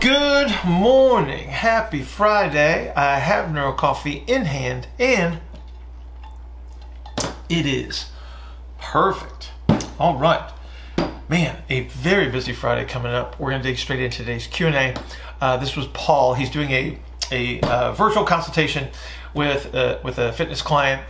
Good 0.00 0.50
morning. 0.64 1.48
Happy 1.48 2.00
Friday. 2.00 2.90
I 2.96 3.18
have 3.18 3.52
Neuro 3.52 3.74
Coffee 3.74 4.24
in 4.26 4.46
hand 4.46 4.88
and 4.98 5.40
it 7.50 7.66
is 7.66 8.06
perfect. 8.78 9.50
All 9.98 10.16
right. 10.16 10.50
Man, 11.28 11.62
a 11.68 11.82
very 11.88 12.30
busy 12.30 12.54
Friday 12.54 12.86
coming 12.86 13.12
up. 13.12 13.38
We're 13.38 13.50
going 13.50 13.60
to 13.60 13.68
dig 13.68 13.76
straight 13.76 14.00
into 14.00 14.18
today's 14.18 14.46
Q&A. 14.46 14.94
Uh, 15.38 15.58
this 15.58 15.76
was 15.76 15.86
Paul. 15.88 16.32
He's 16.32 16.48
doing 16.48 16.70
a, 16.70 16.98
a 17.30 17.60
uh, 17.60 17.92
virtual 17.92 18.24
consultation 18.24 18.88
with, 19.34 19.74
uh, 19.74 19.98
with 20.02 20.18
a 20.18 20.32
fitness 20.32 20.62
client 20.62 21.02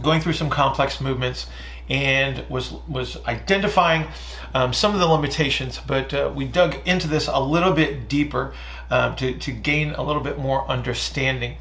going 0.00 0.22
through 0.22 0.32
some 0.32 0.48
complex 0.48 0.98
movements 0.98 1.46
and 1.92 2.48
was 2.48 2.72
was 2.88 3.22
identifying 3.26 4.06
um, 4.54 4.72
some 4.72 4.94
of 4.94 5.00
the 5.00 5.06
limitations, 5.06 5.78
but 5.86 6.12
uh, 6.14 6.32
we 6.34 6.46
dug 6.46 6.76
into 6.86 7.06
this 7.06 7.28
a 7.28 7.38
little 7.38 7.72
bit 7.72 8.08
deeper 8.08 8.54
um, 8.90 9.14
to, 9.16 9.38
to 9.38 9.52
gain 9.52 9.90
a 9.90 10.02
little 10.02 10.22
bit 10.22 10.38
more 10.38 10.66
understanding. 10.68 11.56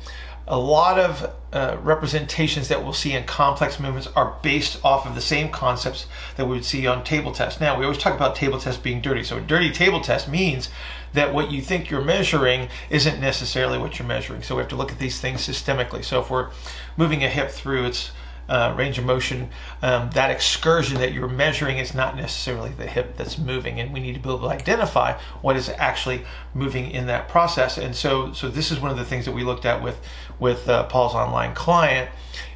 A 0.47 0.57
lot 0.57 0.97
of 0.97 1.33
uh, 1.53 1.77
representations 1.81 2.69
that 2.69 2.81
we'll 2.81 2.93
see 2.93 3.11
in 3.11 3.25
complex 3.25 3.79
movements 3.79 4.07
are 4.15 4.37
based 4.41 4.83
off 4.83 5.05
of 5.05 5.15
the 5.15 5.21
same 5.21 5.49
concepts 5.49 6.07
that 6.37 6.45
we 6.45 6.55
would 6.55 6.65
see 6.65 6.87
on 6.87 7.03
table 7.03 7.33
tests. 7.33 7.59
Now, 7.59 7.77
we 7.77 7.83
always 7.83 7.99
talk 7.99 8.15
about 8.15 8.35
table 8.35 8.59
tests 8.59 8.81
being 8.81 9.01
dirty. 9.01 9.23
So, 9.23 9.37
a 9.37 9.41
dirty 9.41 9.71
table 9.71 9.99
test 9.99 10.29
means 10.29 10.69
that 11.13 11.33
what 11.33 11.51
you 11.51 11.61
think 11.61 11.89
you're 11.89 12.03
measuring 12.03 12.69
isn't 12.89 13.19
necessarily 13.19 13.77
what 13.77 13.99
you're 13.99 14.07
measuring. 14.07 14.43
So, 14.43 14.55
we 14.55 14.61
have 14.61 14.69
to 14.69 14.75
look 14.77 14.91
at 14.91 14.99
these 14.99 15.19
things 15.19 15.45
systemically. 15.45 16.03
So, 16.03 16.21
if 16.21 16.29
we're 16.29 16.51
moving 16.95 17.23
a 17.23 17.29
hip 17.29 17.51
through 17.51 17.85
its 17.85 18.11
uh, 18.51 18.75
range 18.77 18.97
of 18.97 19.05
motion, 19.05 19.49
um, 19.81 20.09
that 20.13 20.29
excursion 20.29 20.97
that 20.97 21.13
you're 21.13 21.29
measuring 21.29 21.77
is 21.77 21.93
not 21.93 22.17
necessarily 22.17 22.69
the 22.71 22.85
hip 22.85 23.15
that's 23.15 23.37
moving, 23.37 23.79
and 23.79 23.93
we 23.93 24.01
need 24.01 24.13
to 24.13 24.19
be 24.19 24.27
able 24.27 24.39
to 24.39 24.47
identify 24.47 25.13
what 25.41 25.55
is 25.55 25.69
actually 25.77 26.21
moving 26.53 26.91
in 26.91 27.07
that 27.07 27.29
process. 27.29 27.77
And 27.77 27.95
so, 27.95 28.33
so 28.33 28.49
this 28.49 28.69
is 28.69 28.79
one 28.79 28.91
of 28.91 28.97
the 28.97 29.05
things 29.05 29.23
that 29.23 29.31
we 29.31 29.45
looked 29.45 29.65
at 29.65 29.81
with 29.81 29.99
with 30.37 30.67
uh, 30.67 30.83
Paul's 30.87 31.15
online 31.15 31.55
client. 31.55 32.09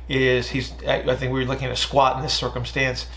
Is 0.09 0.49
he's 0.49 0.73
I 0.83 1.15
think 1.15 1.33
we 1.33 1.39
were 1.39 1.45
looking 1.45 1.65
at 1.65 1.71
a 1.71 1.77
squat 1.77 2.17
in 2.17 2.21
this 2.21 2.33
circumstance 2.33 3.07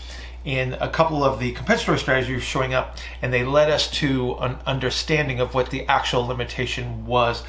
and 0.45 0.73
a 0.75 0.89
couple 0.89 1.23
of 1.23 1.39
the 1.39 1.51
compensatory 1.51 1.99
strategies 1.99 2.33
were 2.33 2.41
showing 2.41 2.73
up 2.73 2.97
and 3.21 3.31
they 3.31 3.43
led 3.43 3.69
us 3.69 3.91
to 3.91 4.35
an 4.39 4.57
understanding 4.65 5.39
of 5.39 5.53
what 5.53 5.69
the 5.69 5.85
actual 5.87 6.25
limitation 6.25 7.05
was 7.05 7.43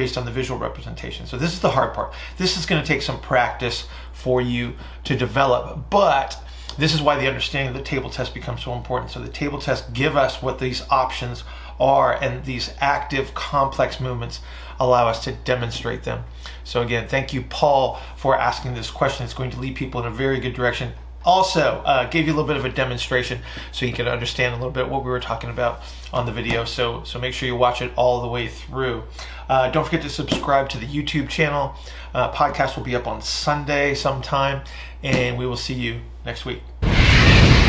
based 0.00 0.16
on 0.16 0.24
the 0.24 0.30
visual 0.30 0.58
representation. 0.58 1.26
So 1.26 1.36
this 1.36 1.52
is 1.52 1.60
the 1.60 1.68
hard 1.68 1.92
part. 1.92 2.14
This 2.38 2.56
is 2.56 2.64
going 2.64 2.80
to 2.80 2.88
take 2.88 3.02
some 3.02 3.20
practice 3.20 3.86
for 4.14 4.40
you 4.40 4.72
to 5.04 5.14
develop, 5.14 5.90
but 5.90 6.42
this 6.78 6.94
is 6.94 7.02
why 7.02 7.20
the 7.20 7.28
understanding 7.28 7.68
of 7.68 7.74
the 7.76 7.84
table 7.84 8.08
test 8.08 8.32
becomes 8.32 8.64
so 8.64 8.72
important. 8.72 9.10
So 9.10 9.20
the 9.20 9.28
table 9.28 9.58
tests 9.58 9.86
give 9.90 10.16
us 10.16 10.40
what 10.40 10.58
these 10.58 10.80
options 10.88 11.44
are 11.78 12.14
and 12.14 12.46
these 12.46 12.72
active 12.80 13.34
complex 13.34 14.00
movements 14.00 14.40
allow 14.78 15.06
us 15.06 15.22
to 15.24 15.32
demonstrate 15.32 16.04
them. 16.04 16.24
So 16.64 16.80
again, 16.80 17.06
thank 17.06 17.34
you 17.34 17.42
Paul 17.42 18.00
for 18.16 18.34
asking 18.38 18.72
this 18.72 18.90
question. 18.90 19.24
It's 19.24 19.34
going 19.34 19.50
to 19.50 19.60
lead 19.60 19.76
people 19.76 20.00
in 20.00 20.06
a 20.06 20.10
very 20.10 20.40
good 20.40 20.54
direction 20.54 20.94
also 21.22 21.82
uh, 21.84 22.08
gave 22.08 22.26
you 22.26 22.32
a 22.32 22.36
little 22.36 22.46
bit 22.46 22.56
of 22.56 22.64
a 22.64 22.70
demonstration 22.70 23.40
so 23.72 23.84
you 23.84 23.92
can 23.92 24.08
understand 24.08 24.54
a 24.54 24.56
little 24.56 24.72
bit 24.72 24.88
what 24.88 25.04
we 25.04 25.10
were 25.10 25.20
talking 25.20 25.50
about 25.50 25.82
on 26.12 26.26
the 26.26 26.32
video 26.32 26.64
so 26.64 27.02
so 27.04 27.18
make 27.18 27.32
sure 27.32 27.46
you 27.46 27.56
watch 27.56 27.82
it 27.82 27.92
all 27.96 28.20
the 28.20 28.28
way 28.28 28.48
through 28.48 29.02
uh, 29.48 29.70
don't 29.70 29.84
forget 29.84 30.02
to 30.02 30.08
subscribe 30.08 30.68
to 30.68 30.78
the 30.78 30.86
youtube 30.86 31.28
channel 31.28 31.74
uh, 32.14 32.30
podcast 32.32 32.76
will 32.76 32.84
be 32.84 32.96
up 32.96 33.06
on 33.06 33.20
sunday 33.20 33.94
sometime 33.94 34.62
and 35.02 35.36
we 35.38 35.46
will 35.46 35.56
see 35.56 35.74
you 35.74 36.00
next 36.24 36.44
week 36.44 36.62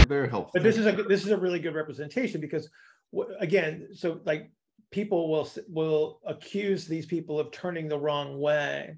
very 0.08 0.30
helpful 0.30 0.52
but 0.54 0.64
this 0.64 0.78
is 0.78 0.86
a 0.86 0.92
this 0.92 1.24
is 1.24 1.30
a 1.30 1.38
really 1.38 1.60
good 1.60 1.76
representation 1.76 2.42
because 2.42 2.70
again 3.40 3.88
so 3.94 4.20
like 4.26 4.52
people 4.92 5.30
will 5.30 5.50
will 5.70 6.20
accuse 6.26 6.86
these 6.86 7.06
people 7.06 7.40
of 7.40 7.52
turning 7.52 7.88
the 7.88 7.98
wrong 7.98 8.40
way 8.40 8.98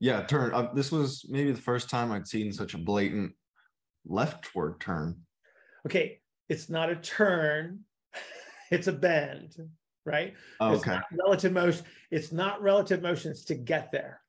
yeah, 0.00 0.22
turn. 0.22 0.54
Uh, 0.54 0.70
this 0.74 0.90
was 0.90 1.26
maybe 1.28 1.52
the 1.52 1.60
first 1.60 1.90
time 1.90 2.10
I'd 2.10 2.26
seen 2.26 2.52
such 2.52 2.72
a 2.72 2.78
blatant 2.78 3.34
leftward 4.06 4.80
turn. 4.80 5.20
Okay, 5.86 6.19
it's 6.50 6.68
not 6.68 6.90
a 6.90 6.96
turn; 6.96 7.80
it's 8.70 8.88
a 8.88 8.92
bend, 8.92 9.56
right? 10.04 10.34
Oh, 10.60 10.74
okay. 10.74 10.96
It's 10.96 11.20
relative 11.22 11.52
motion. 11.52 11.84
It's 12.10 12.32
not 12.32 12.60
relative 12.60 13.00
motions 13.00 13.44
to 13.46 13.54
get 13.54 13.90
there. 13.90 14.20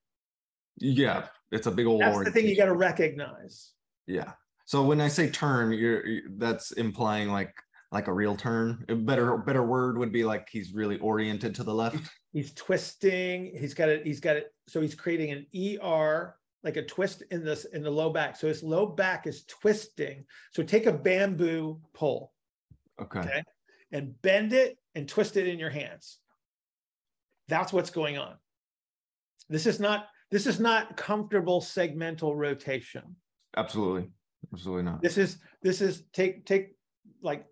Yeah, 0.77 1.25
it's 1.51 1.67
a 1.67 1.71
big 1.71 1.87
old. 1.87 2.01
That's 2.01 2.23
the 2.23 2.31
thing 2.31 2.47
you 2.47 2.55
got 2.55 2.65
to 2.65 2.75
recognize. 2.75 3.71
Yeah. 4.07 4.31
So 4.65 4.83
when 4.83 5.01
I 5.01 5.09
say 5.09 5.29
turn, 5.29 5.73
you're 5.73 6.03
that's 6.37 6.71
implying 6.71 7.29
like 7.29 7.53
like 7.91 8.07
a 8.07 8.13
real 8.13 8.35
turn. 8.35 8.85
A 8.87 8.95
better 8.95 9.37
better 9.37 9.63
word 9.63 9.97
would 9.97 10.11
be 10.11 10.23
like 10.23 10.47
he's 10.49 10.73
really 10.73 10.97
oriented 10.99 11.55
to 11.55 11.63
the 11.63 11.73
left. 11.73 12.09
He's 12.31 12.53
twisting. 12.53 13.51
He's 13.59 13.73
got 13.73 13.89
it. 13.89 14.05
He's 14.05 14.21
got 14.21 14.37
it. 14.37 14.53
So 14.67 14.79
he's 14.79 14.95
creating 14.95 15.31
an 15.31 15.81
ER, 15.83 16.35
like 16.63 16.77
a 16.77 16.85
twist 16.85 17.23
in 17.31 17.43
this 17.43 17.65
in 17.65 17.83
the 17.83 17.89
low 17.89 18.11
back. 18.11 18.35
So 18.35 18.47
his 18.47 18.63
low 18.63 18.85
back 18.85 19.27
is 19.27 19.45
twisting. 19.45 20.25
So 20.51 20.63
take 20.63 20.85
a 20.85 20.93
bamboo 20.93 21.79
pole. 21.93 22.31
Okay. 23.01 23.19
okay 23.19 23.43
and 23.91 24.19
bend 24.21 24.53
it 24.53 24.77
and 24.95 25.07
twist 25.07 25.37
it 25.37 25.47
in 25.47 25.59
your 25.59 25.69
hands. 25.69 26.19
That's 27.47 27.73
what's 27.73 27.89
going 27.89 28.17
on. 28.17 28.35
This 29.49 29.65
is 29.65 29.79
not 29.79 30.07
this 30.29 30.47
is 30.47 30.59
not 30.59 30.95
comfortable 30.95 31.59
segmental 31.59 32.35
rotation. 32.35 33.15
Absolutely. 33.57 34.09
Absolutely 34.53 34.83
not. 34.83 35.01
This 35.01 35.17
is 35.17 35.39
this 35.61 35.81
is 35.81 36.03
take 36.13 36.45
take 36.45 36.75
like 37.21 37.45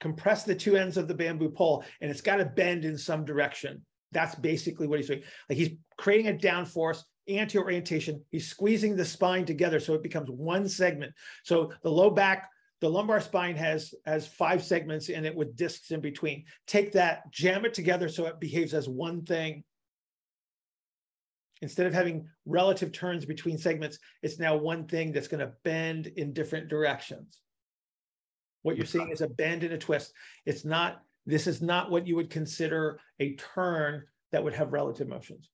compress 0.00 0.44
the 0.44 0.54
two 0.54 0.76
ends 0.76 0.96
of 0.96 1.08
the 1.08 1.14
bamboo 1.14 1.50
pole 1.50 1.84
and 2.00 2.10
it's 2.10 2.20
got 2.20 2.36
to 2.36 2.44
bend 2.44 2.84
in 2.84 2.96
some 2.96 3.24
direction. 3.24 3.84
That's 4.12 4.34
basically 4.34 4.86
what 4.86 5.00
he's 5.00 5.08
doing. 5.08 5.22
Like 5.48 5.58
he's 5.58 5.70
creating 5.96 6.28
a 6.28 6.34
downforce, 6.34 7.02
anti-orientation. 7.28 8.24
He's 8.30 8.48
squeezing 8.48 8.96
the 8.96 9.04
spine 9.04 9.44
together 9.44 9.80
so 9.80 9.94
it 9.94 10.02
becomes 10.02 10.30
one 10.30 10.68
segment. 10.68 11.12
So 11.44 11.72
the 11.82 11.90
low 11.90 12.10
back, 12.10 12.50
the 12.80 12.90
lumbar 12.90 13.20
spine 13.20 13.56
has 13.56 13.94
has 14.04 14.26
five 14.26 14.62
segments 14.62 15.08
in 15.08 15.24
it 15.24 15.34
with 15.34 15.56
discs 15.56 15.90
in 15.90 16.00
between. 16.00 16.44
Take 16.66 16.92
that, 16.92 17.30
jam 17.30 17.64
it 17.64 17.74
together 17.74 18.08
so 18.08 18.26
it 18.26 18.38
behaves 18.38 18.74
as 18.74 18.88
one 18.88 19.24
thing. 19.24 19.64
Instead 21.62 21.86
of 21.86 21.94
having 21.94 22.28
relative 22.44 22.92
turns 22.92 23.24
between 23.24 23.56
segments, 23.56 23.98
it's 24.22 24.38
now 24.38 24.56
one 24.56 24.86
thing 24.86 25.10
that's 25.10 25.28
going 25.28 25.40
to 25.40 25.54
bend 25.64 26.06
in 26.06 26.34
different 26.34 26.68
directions. 26.68 27.40
What 28.62 28.76
you're 28.76 28.84
seeing 28.84 29.10
is 29.10 29.22
a 29.22 29.28
bend 29.28 29.64
and 29.64 29.72
a 29.72 29.78
twist. 29.78 30.12
It's 30.44 30.64
not, 30.64 31.00
this 31.24 31.46
is 31.46 31.62
not 31.62 31.90
what 31.90 32.06
you 32.06 32.14
would 32.16 32.28
consider 32.28 33.00
a 33.20 33.36
turn 33.36 34.02
that 34.32 34.44
would 34.44 34.52
have 34.54 34.74
relative 34.74 35.08
motions. 35.08 35.48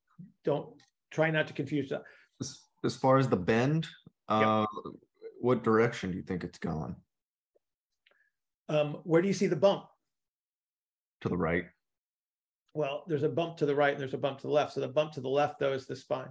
Don't 0.44 0.74
try 1.12 1.30
not 1.30 1.46
to 1.46 1.52
confuse 1.52 1.90
that. 1.90 2.02
As, 2.40 2.60
as 2.84 2.96
far 2.96 3.18
as 3.18 3.28
the 3.28 3.36
bend, 3.36 3.86
uh, 4.28 4.66
yep. 4.84 4.94
what 5.40 5.62
direction 5.62 6.10
do 6.10 6.16
you 6.16 6.22
think 6.22 6.44
it's 6.44 6.58
going? 6.58 6.96
Um, 8.68 8.98
where 9.04 9.22
do 9.22 9.28
you 9.28 9.34
see 9.34 9.46
the 9.46 9.56
bump? 9.56 9.84
To 11.20 11.28
the 11.28 11.36
right. 11.36 11.66
Well, 12.74 13.04
there's 13.06 13.22
a 13.22 13.28
bump 13.28 13.58
to 13.58 13.66
the 13.66 13.74
right 13.74 13.92
and 13.92 14.00
there's 14.00 14.14
a 14.14 14.18
bump 14.18 14.38
to 14.40 14.46
the 14.46 14.52
left. 14.52 14.72
So 14.72 14.80
the 14.80 14.88
bump 14.88 15.12
to 15.12 15.20
the 15.20 15.28
left, 15.28 15.60
though, 15.60 15.72
is 15.72 15.86
the 15.86 15.94
spine 15.94 16.30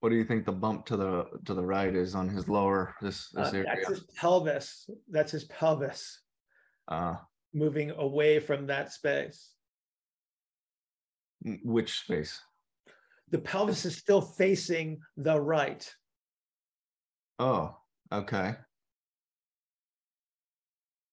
what 0.00 0.10
do 0.10 0.16
you 0.16 0.24
think 0.24 0.44
the 0.44 0.52
bump 0.52 0.86
to 0.86 0.96
the 0.96 1.26
to 1.46 1.54
the 1.54 1.64
right 1.64 1.94
is 1.94 2.14
on 2.14 2.28
his 2.28 2.48
lower 2.48 2.94
this 3.00 3.28
this 3.30 3.48
uh, 3.48 3.56
area? 3.56 3.72
That's 3.74 3.88
his 3.88 4.04
pelvis. 4.16 4.90
That's 5.10 5.32
his 5.32 5.44
pelvis. 5.44 6.20
Uh, 6.86 7.16
moving 7.52 7.90
away 7.90 8.38
from 8.38 8.66
that 8.66 8.92
space. 8.92 9.50
Which 11.64 12.00
space? 12.00 12.40
The 13.30 13.38
pelvis 13.38 13.84
is 13.84 13.96
still 13.96 14.20
facing 14.20 15.00
the 15.16 15.40
right. 15.40 15.88
Oh, 17.38 17.76
okay. 18.12 18.54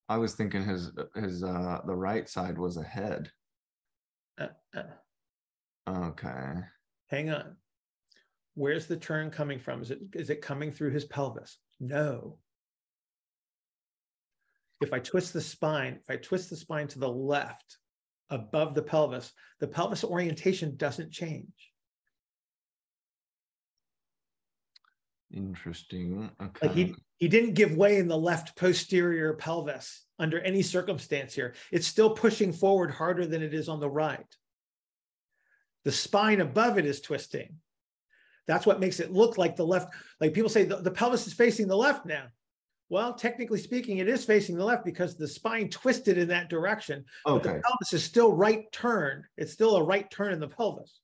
I 0.09 0.17
was 0.17 0.35
thinking 0.35 0.63
his 0.63 0.91
his 1.15 1.43
uh 1.43 1.79
the 1.87 1.95
right 1.95 2.29
side 2.29 2.57
was 2.57 2.77
ahead. 2.77 3.31
Uh, 4.39 4.47
uh. 4.75 4.83
Okay. 5.89 6.53
Hang 7.09 7.29
on. 7.29 7.55
Where's 8.55 8.85
the 8.85 8.97
turn 8.97 9.31
coming 9.31 9.59
from? 9.59 9.81
Is 9.81 9.91
it 9.91 9.99
is 10.13 10.29
it 10.29 10.41
coming 10.41 10.71
through 10.71 10.91
his 10.91 11.05
pelvis? 11.05 11.57
No. 11.79 12.37
If 14.81 14.93
I 14.93 14.99
twist 14.99 15.33
the 15.33 15.41
spine, 15.41 15.99
if 16.01 16.09
I 16.09 16.17
twist 16.17 16.49
the 16.49 16.57
spine 16.57 16.87
to 16.89 16.99
the 16.99 17.09
left 17.09 17.77
above 18.29 18.75
the 18.75 18.81
pelvis, 18.83 19.31
the 19.59 19.67
pelvis 19.67 20.03
orientation 20.03 20.75
doesn't 20.75 21.11
change. 21.11 21.72
Interesting. 25.33 26.29
Okay. 26.41 26.67
Like 26.67 26.75
he, 26.75 26.95
he 27.17 27.27
didn't 27.27 27.55
give 27.55 27.75
way 27.75 27.97
in 27.97 28.07
the 28.07 28.17
left 28.17 28.55
posterior 28.55 29.33
pelvis 29.33 30.05
under 30.19 30.39
any 30.41 30.61
circumstance 30.61 31.33
here. 31.33 31.55
It's 31.71 31.87
still 31.87 32.11
pushing 32.11 32.53
forward 32.53 32.91
harder 32.91 33.25
than 33.25 33.41
it 33.41 33.53
is 33.53 33.67
on 33.67 33.79
the 33.79 33.89
right. 33.89 34.25
The 35.85 35.91
spine 35.91 36.39
above 36.39 36.77
it 36.77 36.85
is 36.85 37.01
twisting. 37.01 37.55
That's 38.47 38.65
what 38.65 38.79
makes 38.79 38.99
it 38.99 39.11
look 39.11 39.37
like 39.37 39.55
the 39.55 39.65
left. 39.65 39.93
Like 40.21 40.33
people 40.33 40.49
say 40.49 40.65
the, 40.65 40.77
the 40.77 40.91
pelvis 40.91 41.27
is 41.27 41.33
facing 41.33 41.67
the 41.67 41.77
left 41.77 42.05
now. 42.05 42.25
Well, 42.89 43.13
technically 43.13 43.59
speaking, 43.59 43.97
it 43.97 44.07
is 44.07 44.23
facing 44.25 44.55
the 44.55 44.65
left 44.65 44.85
because 44.85 45.15
the 45.15 45.27
spine 45.27 45.69
twisted 45.69 46.17
in 46.17 46.27
that 46.27 46.49
direction. 46.49 47.05
Okay. 47.25 47.43
But 47.43 47.53
the 47.55 47.61
pelvis 47.61 47.93
is 47.93 48.03
still 48.03 48.33
right 48.33 48.71
turn. 48.71 49.25
It's 49.37 49.53
still 49.53 49.77
a 49.77 49.83
right 49.83 50.09
turn 50.11 50.33
in 50.33 50.39
the 50.39 50.47
pelvis. 50.47 50.99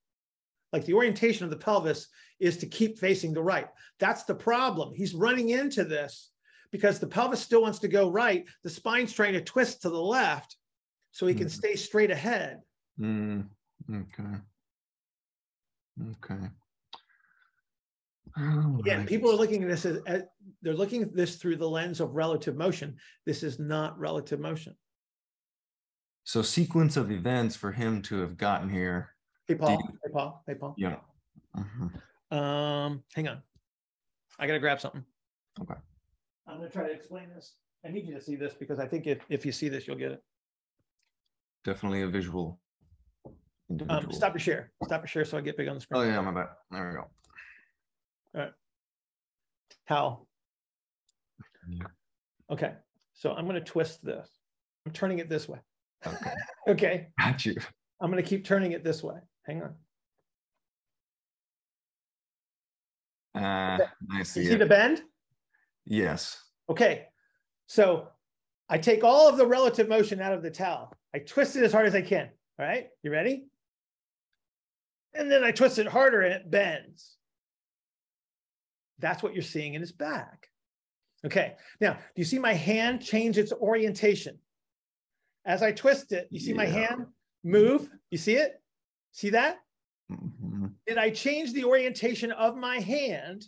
Like 0.72 0.86
the 0.86 0.94
orientation 0.94 1.46
of 1.46 1.50
the 1.50 1.58
pelvis 1.58 2.08
is 2.40 2.58
to 2.58 2.68
keep 2.68 3.00
facing 3.00 3.34
the 3.34 3.42
right. 3.44 3.68
That's 4.00 4.24
the 4.24 4.36
problem. 4.36 4.94
He's 4.94 5.14
running 5.14 5.50
into 5.50 5.84
this 5.84 6.32
because 6.72 7.00
the 7.00 7.08
pelvis 7.08 7.42
still 7.42 7.62
wants 7.62 7.80
to 7.80 7.88
go 7.88 8.10
right. 8.10 8.46
The 8.64 8.70
spine's 8.70 9.14
trying 9.14 9.34
to 9.34 9.42
twist 9.42 9.82
to 9.82 9.90
the 9.90 10.02
left 10.02 10.56
so 11.12 11.26
he 11.26 11.34
can 11.34 11.48
Mhm. 11.48 11.52
stay 11.52 11.76
straight 11.76 12.12
ahead. 12.12 12.62
Mm, 13.00 13.50
okay. 13.92 14.42
Okay. 16.12 16.50
All 18.38 18.80
Again, 18.80 19.08
people 19.08 19.32
are 19.32 19.36
looking 19.36 19.64
at 19.64 19.70
this 19.70 19.86
as, 19.86 20.00
as 20.06 20.22
they're 20.62 20.74
looking 20.76 21.02
at 21.02 21.16
this 21.16 21.38
through 21.38 21.56
the 21.58 21.70
lens 21.70 22.00
of 22.00 22.14
relative 22.14 22.56
motion. 22.56 22.98
This 23.26 23.42
is 23.42 23.58
not 23.60 23.98
relative 24.00 24.40
motion. 24.40 24.78
So 26.26 26.44
sequence 26.44 26.96
of 26.96 27.12
events 27.12 27.56
for 27.56 27.72
him 27.72 28.04
to 28.04 28.20
have 28.20 28.38
gotten 28.38 28.70
here. 28.70 29.16
Hey 29.50 29.56
Paul, 29.56 29.72
you- 29.72 30.00
hey 30.06 30.12
Paul, 30.14 30.44
hey 30.46 30.54
Paul. 30.54 30.76
Yeah. 30.78 31.00
Mhm. 31.58 32.02
Um, 32.32 33.04
hang 33.16 33.28
on. 33.30 33.42
I 34.38 34.46
gotta 34.46 34.60
grab 34.60 34.80
something. 34.80 35.04
Okay. 35.60 35.74
I'm 36.46 36.58
gonna 36.58 36.70
try 36.70 36.86
to 36.86 36.94
explain 36.94 37.30
this. 37.30 37.56
I 37.84 37.90
need 37.90 38.06
you 38.06 38.14
to 38.14 38.22
see 38.22 38.36
this 38.36 38.54
because 38.54 38.78
I 38.78 38.88
think 38.88 39.08
if, 39.08 39.26
if 39.28 39.48
you 39.48 39.52
see 39.52 39.68
this, 39.68 39.88
you'll 39.88 39.96
get 39.98 40.12
it. 40.12 40.24
Definitely 41.64 42.04
a 42.04 42.08
visual. 42.08 42.62
Um, 43.90 44.12
stop 44.12 44.34
your 44.34 44.40
share. 44.40 44.72
Stop 44.84 45.02
your 45.02 45.08
share 45.08 45.26
so 45.26 45.36
I 45.40 45.42
get 45.42 45.58
big 45.58 45.68
on 45.68 45.74
the 45.76 45.82
screen. 45.82 46.00
Oh 46.00 46.04
screen. 46.04 46.14
yeah, 46.14 46.22
my 46.22 46.32
bad. 46.32 46.50
There 46.70 46.88
we 46.88 46.94
go. 46.94 47.00
All 48.36 48.42
right. 48.42 48.54
How? 49.86 50.28
Yeah. 51.68 51.88
Okay, 52.52 52.74
so 53.14 53.34
I'm 53.34 53.48
gonna 53.48 53.62
twist 53.62 54.06
this. 54.06 54.30
I'm 54.86 54.92
turning 54.92 55.18
it 55.18 55.28
this 55.28 55.50
way. 55.50 55.58
Okay. 56.06 56.34
Okay, 56.68 57.08
Got 57.18 57.48
you. 57.48 57.56
I'm 58.00 58.12
gonna 58.12 58.22
keep 58.22 58.46
turning 58.46 58.74
it 58.74 58.84
this 58.84 59.02
way. 59.02 59.16
Hang 59.50 59.64
on. 59.64 59.74
Uh, 63.44 63.88
I 64.12 64.18
You 64.20 64.24
see 64.24 64.46
see 64.46 64.56
the 64.56 64.66
bend? 64.68 65.02
Yes. 65.86 66.40
Okay, 66.70 67.08
so 67.66 68.10
I 68.70 68.78
take 68.78 69.04
all 69.04 69.28
of 69.28 69.38
the 69.38 69.48
relative 69.48 69.90
motion 69.90 70.22
out 70.22 70.34
of 70.34 70.44
the 70.44 70.52
towel. 70.52 70.94
I 71.16 71.20
twist 71.20 71.56
it 71.56 71.64
as 71.64 71.72
hard 71.72 71.88
as 71.88 71.96
I 71.96 72.04
can. 72.04 72.30
All 72.60 72.66
right, 72.66 72.90
you 73.02 73.10
ready? 73.10 73.48
And 75.16 75.32
then 75.32 75.44
I 75.44 75.50
twist 75.50 75.80
it 75.80 75.88
harder 75.88 76.22
and 76.22 76.34
it 76.34 76.52
bends. 76.52 77.16
That's 79.00 79.24
what 79.24 79.34
you're 79.34 79.42
seeing 79.42 79.74
in 79.74 79.82
his 79.82 79.92
back. 79.92 80.48
Okay, 81.26 81.56
now, 81.82 81.94
do 81.94 82.00
you 82.18 82.24
see 82.24 82.38
my 82.38 82.54
hand 82.54 83.02
change 83.02 83.40
its 83.40 83.52
orientation? 83.52 84.38
As 85.44 85.64
I 85.64 85.72
twist 85.72 86.12
it, 86.12 86.28
you 86.30 86.40
see 86.40 86.54
my 86.54 86.68
hand 86.68 87.08
move? 87.44 87.90
You 88.12 88.20
see 88.20 88.36
it? 88.36 88.62
See 89.12 89.32
that? 89.32 89.60
Mhm. 90.12 90.76
Did 90.86 90.98
I 90.98 91.10
change 91.10 91.54
the 91.54 91.66
orientation 91.66 92.32
of 92.32 92.56
my 92.56 92.80
hand 92.80 93.46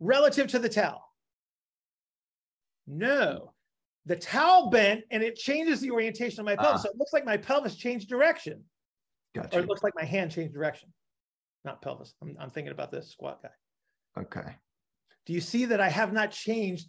relative 0.00 0.48
to 0.48 0.58
the 0.58 0.68
towel? 0.68 1.02
No. 2.86 3.54
The 4.06 4.16
towel 4.16 4.70
bent 4.70 5.04
and 5.10 5.22
it 5.22 5.36
changes 5.36 5.80
the 5.80 5.90
orientation 5.90 6.40
of 6.40 6.46
my 6.46 6.56
pelvis. 6.56 6.80
Ah. 6.80 6.82
So 6.84 6.90
it 6.90 6.96
looks 6.96 7.12
like 7.12 7.24
my 7.24 7.36
pelvis 7.36 7.76
changed 7.76 8.08
direction, 8.08 8.64
Got 9.34 9.54
or 9.54 9.60
it 9.60 9.66
looks 9.66 9.82
like 9.82 9.94
my 9.96 10.04
hand 10.04 10.30
changed 10.30 10.54
direction. 10.54 10.92
Not 11.64 11.82
pelvis. 11.82 12.14
I'm, 12.22 12.36
I'm 12.38 12.50
thinking 12.50 12.72
about 12.72 12.92
this 12.92 13.10
squat 13.10 13.42
guy. 13.42 14.22
Okay. 14.22 14.56
Do 15.26 15.32
you 15.32 15.40
see 15.40 15.64
that 15.66 15.80
I 15.80 15.88
have 15.88 16.12
not 16.12 16.30
changed 16.30 16.88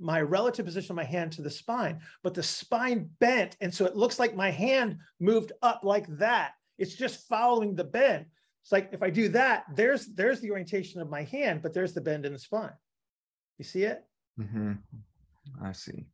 my 0.00 0.20
relative 0.20 0.64
position 0.64 0.92
of 0.92 0.96
my 0.96 1.04
hand 1.04 1.32
to 1.32 1.42
the 1.42 1.50
spine, 1.50 2.00
but 2.22 2.34
the 2.34 2.42
spine 2.42 3.10
bent. 3.18 3.56
And 3.60 3.72
so 3.72 3.84
it 3.84 3.96
looks 3.96 4.18
like 4.18 4.34
my 4.34 4.50
hand 4.50 4.98
moved 5.20 5.52
up 5.62 5.80
like 5.82 6.06
that. 6.18 6.52
It's 6.78 6.94
just 6.94 7.28
following 7.28 7.74
the 7.74 7.84
bend. 7.84 8.26
It's 8.62 8.72
like 8.72 8.90
if 8.92 9.02
I 9.02 9.10
do 9.10 9.28
that, 9.30 9.64
there's 9.74 10.06
there's 10.06 10.40
the 10.40 10.50
orientation 10.50 11.00
of 11.00 11.10
my 11.10 11.22
hand, 11.24 11.62
but 11.62 11.72
there's 11.72 11.92
the 11.92 12.00
bend 12.00 12.26
in 12.26 12.32
the 12.32 12.38
spine. 12.38 12.72
You 13.58 13.64
see 13.64 13.82
it? 13.84 14.04
hmm 14.36 14.72
I 15.62 15.72
see. 15.72 16.06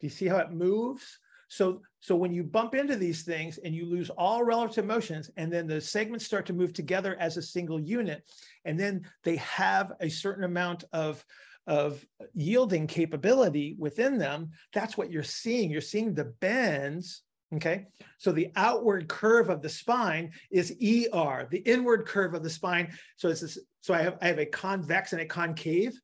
Do 0.00 0.06
you 0.06 0.10
see 0.10 0.26
how 0.26 0.38
it 0.38 0.50
moves? 0.50 1.18
So, 1.48 1.82
so 1.98 2.14
when 2.14 2.32
you 2.32 2.44
bump 2.44 2.74
into 2.74 2.94
these 2.94 3.22
things 3.24 3.58
and 3.58 3.74
you 3.74 3.84
lose 3.84 4.08
all 4.10 4.44
relative 4.44 4.86
motions, 4.86 5.30
and 5.36 5.52
then 5.52 5.66
the 5.66 5.80
segments 5.80 6.24
start 6.24 6.46
to 6.46 6.52
move 6.52 6.72
together 6.72 7.16
as 7.18 7.36
a 7.36 7.42
single 7.42 7.80
unit, 7.80 8.22
and 8.64 8.78
then 8.78 9.04
they 9.24 9.36
have 9.36 9.92
a 10.00 10.08
certain 10.08 10.44
amount 10.44 10.84
of 10.92 11.24
of 11.66 12.04
yielding 12.34 12.86
capability 12.86 13.76
within 13.78 14.18
them, 14.18 14.50
that's 14.72 14.96
what 14.96 15.10
you're 15.10 15.22
seeing. 15.22 15.70
You're 15.70 15.80
seeing 15.80 16.14
the 16.14 16.24
bends. 16.24 17.22
Okay. 17.54 17.86
So 18.18 18.30
the 18.30 18.50
outward 18.54 19.08
curve 19.08 19.50
of 19.50 19.60
the 19.60 19.68
spine 19.68 20.32
is 20.50 20.70
ER, 20.72 21.48
the 21.50 21.62
inward 21.64 22.06
curve 22.06 22.34
of 22.34 22.44
the 22.44 22.50
spine. 22.50 22.92
So 23.16 23.28
it's 23.28 23.40
this, 23.40 23.58
so 23.80 23.92
I 23.92 24.02
have 24.02 24.18
I 24.22 24.28
have 24.28 24.38
a 24.38 24.46
convex 24.46 25.12
and 25.12 25.22
a 25.22 25.26
concave. 25.26 25.98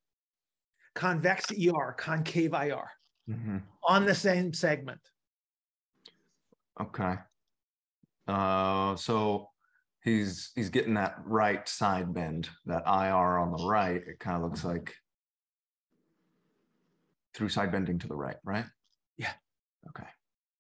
Convex 0.95 1.47
ER, 1.53 1.93
concave 1.97 2.55
IR 2.55 2.91
hmm 3.31 3.59
on 3.89 4.05
the 4.05 4.15
same 4.15 4.53
segment. 4.53 5.01
Okay. 6.81 7.15
Uh, 8.27 8.97
so 8.97 9.51
he's 10.03 10.51
he's 10.57 10.71
getting 10.71 10.95
that 10.95 11.17
right 11.25 11.69
side 11.69 12.13
bend, 12.13 12.49
that 12.65 12.83
IR 12.87 13.39
on 13.39 13.53
the 13.53 13.65
right. 13.67 14.03
It 14.07 14.19
kind 14.19 14.37
of 14.37 14.43
looks 14.43 14.65
like 14.65 14.95
through 17.35 17.51
side 17.51 17.71
bending 17.71 17.99
to 18.01 18.09
the 18.09 18.17
right, 18.17 18.37
right? 18.45 18.65
Yeah. 19.17 19.33
Okay. 19.89 20.09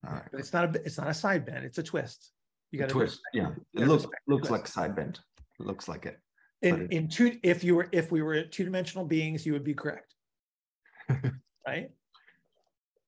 All 0.07 0.13
right. 0.15 0.23
But 0.31 0.41
it's 0.41 0.53
not 0.53 0.77
a 0.77 0.81
it's 0.85 0.99
not 0.99 1.09
a 1.09 1.15
side 1.15 1.45
bend, 1.45 1.65
it's 1.65 1.79
a 1.79 1.83
twist. 1.83 2.33
You 2.71 2.79
got 2.79 2.89
to 2.89 2.95
Twist. 2.95 3.21
Yeah. 3.33 3.51
It 3.75 3.87
looks 3.87 4.07
looks 4.27 4.51
like 4.51 4.67
side 4.67 4.95
bend. 4.97 5.21
It 5.61 5.67
looks 5.67 5.89
like 5.89 6.07
it. 6.07 6.19
in 6.63 6.83
it- 6.83 6.93
in 6.93 7.09
two 7.09 7.39
if 7.43 7.63
you 7.65 7.75
were 7.77 7.89
if 7.93 8.11
we 8.13 8.23
were 8.23 8.43
two-dimensional 8.43 9.05
beings, 9.05 9.47
you 9.47 9.53
would 9.53 9.65
be 9.65 9.75
correct. 9.75 10.15
right? 11.67 11.91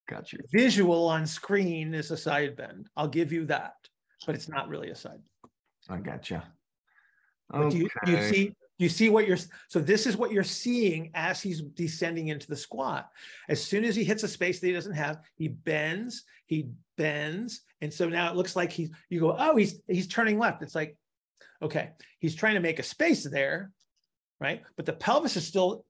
Got 0.08 0.32
you. 0.32 0.38
Visual 0.52 1.06
on 1.06 1.26
screen 1.26 1.92
is 1.92 2.10
a 2.10 2.16
side 2.16 2.56
bend. 2.56 2.88
I'll 2.96 3.08
give 3.08 3.32
you 3.32 3.44
that, 3.46 3.74
but 4.26 4.34
it's 4.34 4.48
not 4.48 4.68
really 4.68 4.90
a 4.90 4.94
side. 4.94 5.20
I 5.88 5.98
gotcha. 5.98 6.44
But 7.50 7.70
do 7.70 7.78
you, 7.78 7.88
do 8.04 8.12
you 8.12 8.18
Okay. 8.18 8.30
see 8.32 8.52
you 8.78 8.88
see 8.88 9.10
what 9.10 9.26
you're 9.26 9.38
so 9.68 9.80
this 9.80 10.06
is 10.06 10.16
what 10.16 10.30
you're 10.30 10.44
seeing 10.44 11.10
as 11.14 11.42
he's 11.42 11.60
descending 11.60 12.28
into 12.28 12.46
the 12.46 12.56
squat. 12.56 13.10
As 13.48 13.62
soon 13.62 13.84
as 13.84 13.96
he 13.96 14.04
hits 14.04 14.22
a 14.22 14.28
space 14.28 14.60
that 14.60 14.68
he 14.68 14.72
doesn't 14.72 14.94
have, 14.94 15.18
he 15.36 15.48
bends, 15.48 16.24
he 16.46 16.68
bends, 16.96 17.62
and 17.80 17.92
so 17.92 18.08
now 18.08 18.30
it 18.30 18.36
looks 18.36 18.54
like 18.56 18.72
he's 18.72 18.90
you 19.10 19.20
go, 19.20 19.36
oh, 19.36 19.56
he's 19.56 19.80
he's 19.88 20.06
turning 20.06 20.38
left. 20.38 20.62
It's 20.62 20.76
like, 20.76 20.96
okay, 21.60 21.90
he's 22.20 22.36
trying 22.36 22.54
to 22.54 22.60
make 22.60 22.78
a 22.78 22.84
space 22.84 23.24
there, 23.24 23.72
right? 24.40 24.62
But 24.76 24.86
the 24.86 24.92
pelvis 24.92 25.36
is 25.36 25.46
still 25.46 25.84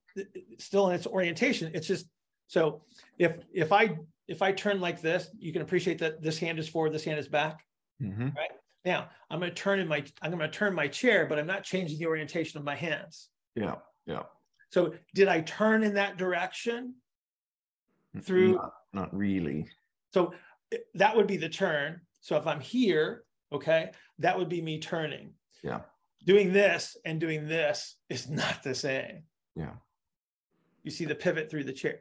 still 0.58 0.88
in 0.88 0.94
its 0.94 1.06
orientation. 1.06 1.70
It's 1.74 1.86
just 1.86 2.06
so 2.46 2.82
if 3.18 3.36
if 3.52 3.70
I 3.70 3.98
if 4.26 4.40
I 4.40 4.52
turn 4.52 4.80
like 4.80 5.02
this, 5.02 5.28
you 5.38 5.52
can 5.52 5.62
appreciate 5.62 5.98
that 5.98 6.22
this 6.22 6.38
hand 6.38 6.58
is 6.58 6.68
forward, 6.68 6.92
this 6.92 7.04
hand 7.04 7.18
is 7.18 7.28
back. 7.28 7.64
Mhm. 8.00 8.34
Now 8.88 9.11
I'm 9.28 9.38
going 9.38 9.50
to 9.50 9.54
turn 9.54 9.80
in 9.80 9.87
my 9.87 10.02
I'm 10.23 10.30
going 10.30 10.40
to 10.40 10.49
turn 10.49 10.75
my 10.75 10.88
chair, 10.88 11.26
but 11.26 11.38
I'm 11.38 11.47
not 11.47 11.62
changing 11.62 11.99
the 11.99 12.07
orientation 12.07 12.59
of 12.59 12.64
my 12.64 12.75
hands. 12.75 13.28
Yeah. 13.54 13.75
Yeah. 14.07 14.23
So 14.71 14.95
did 15.14 15.28
I 15.28 15.42
turn 15.42 15.83
in 15.83 15.92
that 15.95 16.16
direction? 16.16 16.95
Through- 18.23 18.54
Not, 18.54 18.73
not 18.95 19.14
really. 19.14 19.68
So 20.14 20.33
eh, 20.73 20.78
that 20.95 21.14
would 21.14 21.26
be 21.26 21.37
the 21.37 21.50
turn. 21.50 22.00
So 22.23 22.38
if 22.38 22.47
I'm 22.47 22.61
here, 22.61 23.25
okay, 23.52 23.90
that 24.21 24.38
would 24.38 24.49
be 24.49 24.62
me 24.62 24.80
turning. 24.80 25.35
Yeah. 25.62 25.80
Doing 26.25 26.50
this 26.54 26.97
and 27.04 27.21
doing 27.21 27.47
this 27.47 27.97
is 28.09 28.30
not 28.42 28.62
the 28.62 28.75
same. 28.75 29.25
Yeah. 29.54 29.75
You 30.83 30.90
see 30.90 31.04
the 31.04 31.14
pivot 31.14 31.50
through 31.50 31.64
the 31.64 31.75
chair. 31.75 31.99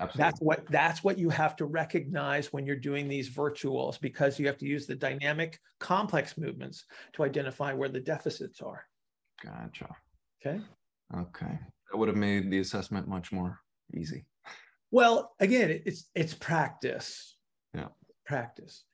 Absolutely. 0.00 0.24
That's 0.24 0.40
what 0.40 0.66
that's 0.70 1.04
what 1.04 1.18
you 1.18 1.30
have 1.30 1.54
to 1.56 1.66
recognize 1.66 2.52
when 2.52 2.66
you're 2.66 2.76
doing 2.76 3.08
these 3.08 3.30
virtuals 3.30 4.00
because 4.00 4.40
you 4.40 4.46
have 4.46 4.58
to 4.58 4.66
use 4.66 4.86
the 4.86 4.94
dynamic 4.94 5.60
complex 5.78 6.36
movements 6.36 6.84
to 7.12 7.22
identify 7.22 7.72
where 7.72 7.88
the 7.88 8.00
deficits 8.00 8.60
are. 8.60 8.84
Gotcha. 9.42 9.94
Okay. 10.44 10.60
Okay. 11.16 11.58
That 11.90 11.98
would 11.98 12.08
have 12.08 12.16
made 12.16 12.50
the 12.50 12.58
assessment 12.58 13.06
much 13.06 13.30
more 13.30 13.60
easy. 13.94 14.24
Well, 14.90 15.34
again, 15.38 15.82
it's 15.84 16.10
it's 16.14 16.34
practice. 16.34 17.36
Yeah. 17.72 17.88
Practice. 18.26 18.84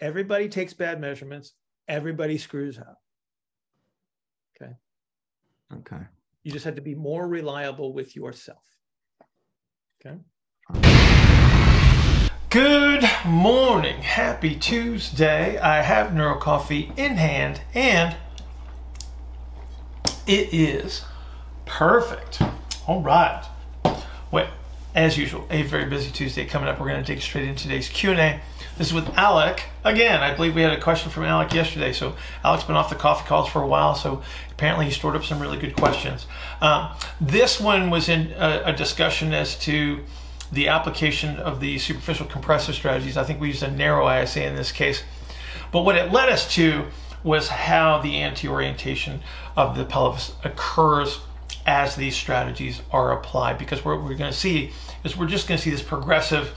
Everybody 0.00 0.48
takes 0.48 0.74
bad 0.74 1.00
measurements. 1.00 1.52
Everybody 1.88 2.36
screws 2.36 2.78
up. 2.78 2.98
Okay. 4.60 4.72
Okay. 5.72 6.04
You 6.42 6.52
just 6.52 6.64
have 6.66 6.74
to 6.74 6.82
be 6.82 6.94
more 6.94 7.26
reliable 7.26 7.94
with 7.94 8.14
yourself. 8.14 8.64
Okay. 10.04 10.18
Good 12.54 13.02
morning. 13.26 14.02
Happy 14.02 14.54
Tuesday. 14.54 15.58
I 15.58 15.82
have 15.82 16.14
Neuro 16.14 16.38
Coffee 16.38 16.92
in 16.96 17.16
hand 17.16 17.60
and 17.74 18.14
it 20.24 20.54
is 20.54 21.02
perfect. 21.66 22.40
All 22.86 23.02
right. 23.02 23.44
Well, 24.30 24.48
as 24.94 25.18
usual, 25.18 25.48
a 25.50 25.62
very 25.62 25.86
busy 25.86 26.12
Tuesday 26.12 26.44
coming 26.44 26.68
up. 26.68 26.78
We're 26.78 26.90
going 26.90 27.02
to 27.02 27.12
dig 27.12 27.20
straight 27.20 27.48
into 27.48 27.64
today's 27.64 27.88
Q&A. 27.88 28.40
This 28.78 28.86
is 28.86 28.94
with 28.94 29.08
Alec. 29.18 29.64
Again, 29.82 30.22
I 30.22 30.32
believe 30.32 30.54
we 30.54 30.62
had 30.62 30.72
a 30.72 30.80
question 30.80 31.10
from 31.10 31.24
Alec 31.24 31.52
yesterday. 31.52 31.92
So 31.92 32.14
Alec's 32.44 32.62
been 32.62 32.76
off 32.76 32.88
the 32.88 32.94
coffee 32.94 33.26
calls 33.26 33.48
for 33.48 33.62
a 33.62 33.66
while, 33.66 33.96
so 33.96 34.22
apparently 34.52 34.84
he 34.84 34.92
stored 34.92 35.16
up 35.16 35.24
some 35.24 35.40
really 35.40 35.58
good 35.58 35.74
questions. 35.74 36.28
Um, 36.60 36.90
this 37.20 37.60
one 37.60 37.90
was 37.90 38.08
in 38.08 38.32
a, 38.38 38.62
a 38.66 38.72
discussion 38.72 39.34
as 39.34 39.58
to 39.62 40.04
the 40.54 40.68
application 40.68 41.36
of 41.38 41.60
the 41.60 41.78
superficial 41.78 42.26
compressor 42.26 42.72
strategies. 42.72 43.16
I 43.16 43.24
think 43.24 43.40
we 43.40 43.48
used 43.48 43.62
a 43.62 43.70
narrow 43.70 44.08
ISA 44.10 44.44
in 44.44 44.56
this 44.56 44.72
case. 44.72 45.02
But 45.72 45.82
what 45.82 45.96
it 45.96 46.12
led 46.12 46.28
us 46.28 46.52
to 46.54 46.86
was 47.22 47.48
how 47.48 47.98
the 47.98 48.16
anti-orientation 48.16 49.20
of 49.56 49.76
the 49.76 49.84
pelvis 49.84 50.32
occurs 50.44 51.20
as 51.66 51.96
these 51.96 52.14
strategies 52.14 52.82
are 52.92 53.12
applied. 53.12 53.58
Because 53.58 53.84
what 53.84 54.02
we're 54.02 54.14
going 54.14 54.30
to 54.30 54.36
see 54.36 54.72
is 55.02 55.16
we're 55.16 55.26
just 55.26 55.48
going 55.48 55.58
to 55.58 55.62
see 55.62 55.70
this 55.70 55.82
progressive 55.82 56.56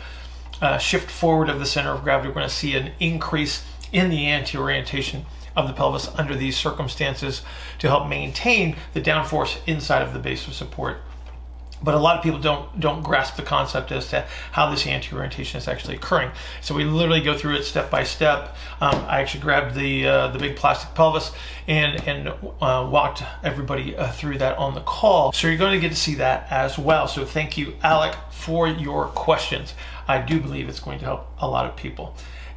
uh, 0.62 0.78
shift 0.78 1.10
forward 1.10 1.50
of 1.50 1.60
the 1.60 1.66
center 1.66 1.92
of 1.92 2.04
gravity. 2.04 2.30
We're 2.30 2.36
going 2.36 2.50
to 2.50 2.54
see 2.54 2.76
an 2.76 2.92
increase 3.00 3.66
in 3.92 4.10
the 4.10 4.26
anti-orientation 4.26 5.26
of 5.56 5.68
the 5.68 5.74
pelvis 5.74 6.10
under 6.16 6.36
these 6.36 6.56
circumstances 6.56 7.42
to 7.80 7.88
help 7.88 8.08
maintain 8.08 8.76
the 8.94 9.02
downforce 9.02 9.58
inside 9.66 10.04
of 10.04 10.14
the 10.14 10.20
base 10.20 10.48
of 10.48 10.54
support 10.54 10.98
but 11.82 11.94
a 11.94 12.00
lot 12.00 12.18
of 12.18 12.24
people 12.24 12.40
don't 12.40 12.80
don't 12.80 13.04
grasp 13.04 13.36
the 13.36 13.44
concept 13.44 13.92
as 13.92 14.10
to 14.10 14.26
how 14.52 14.70
this 14.70 14.88
anti-orientation 14.88 15.58
is 15.58 15.68
actually 15.68 15.96
occurring. 15.96 16.32
So 16.62 16.76
we 16.76 16.84
literally 16.84 17.22
go 17.22 17.38
through 17.38 17.56
it 17.56 17.64
step 17.64 17.90
by 17.92 18.04
step. 18.04 18.56
Um, 18.82 18.96
I 19.08 19.22
actually 19.22 19.42
grabbed 19.42 19.76
the 19.76 20.08
uh, 20.08 20.28
the 20.30 20.40
big 20.40 20.56
plastic 20.56 20.94
pelvis 20.96 21.32
and 21.68 22.02
and 22.08 22.30
uh, 22.62 22.88
walked 22.90 23.24
everybody 23.44 23.96
uh, 23.96 24.12
through 24.12 24.38
that 24.40 24.58
on 24.58 24.74
the 24.74 24.82
call. 24.82 25.32
So 25.32 25.48
you're 25.48 25.58
going 25.58 25.74
to 25.74 25.80
get 25.80 25.92
to 25.92 25.98
see 25.98 26.16
that 26.16 26.52
as 26.52 26.78
well. 26.78 27.08
So 27.08 27.26
thank 27.26 27.58
you, 27.58 27.76
Alec, 27.84 28.16
for 28.32 28.68
your 28.68 29.06
questions. 29.08 29.74
I 30.08 30.22
do 30.22 30.40
believe 30.40 30.70
it's 30.70 30.80
going 30.80 31.00
to 31.00 31.06
help 31.06 31.28
a 31.40 31.48
lot 31.48 31.66
of 31.66 31.76
people. 31.76 32.16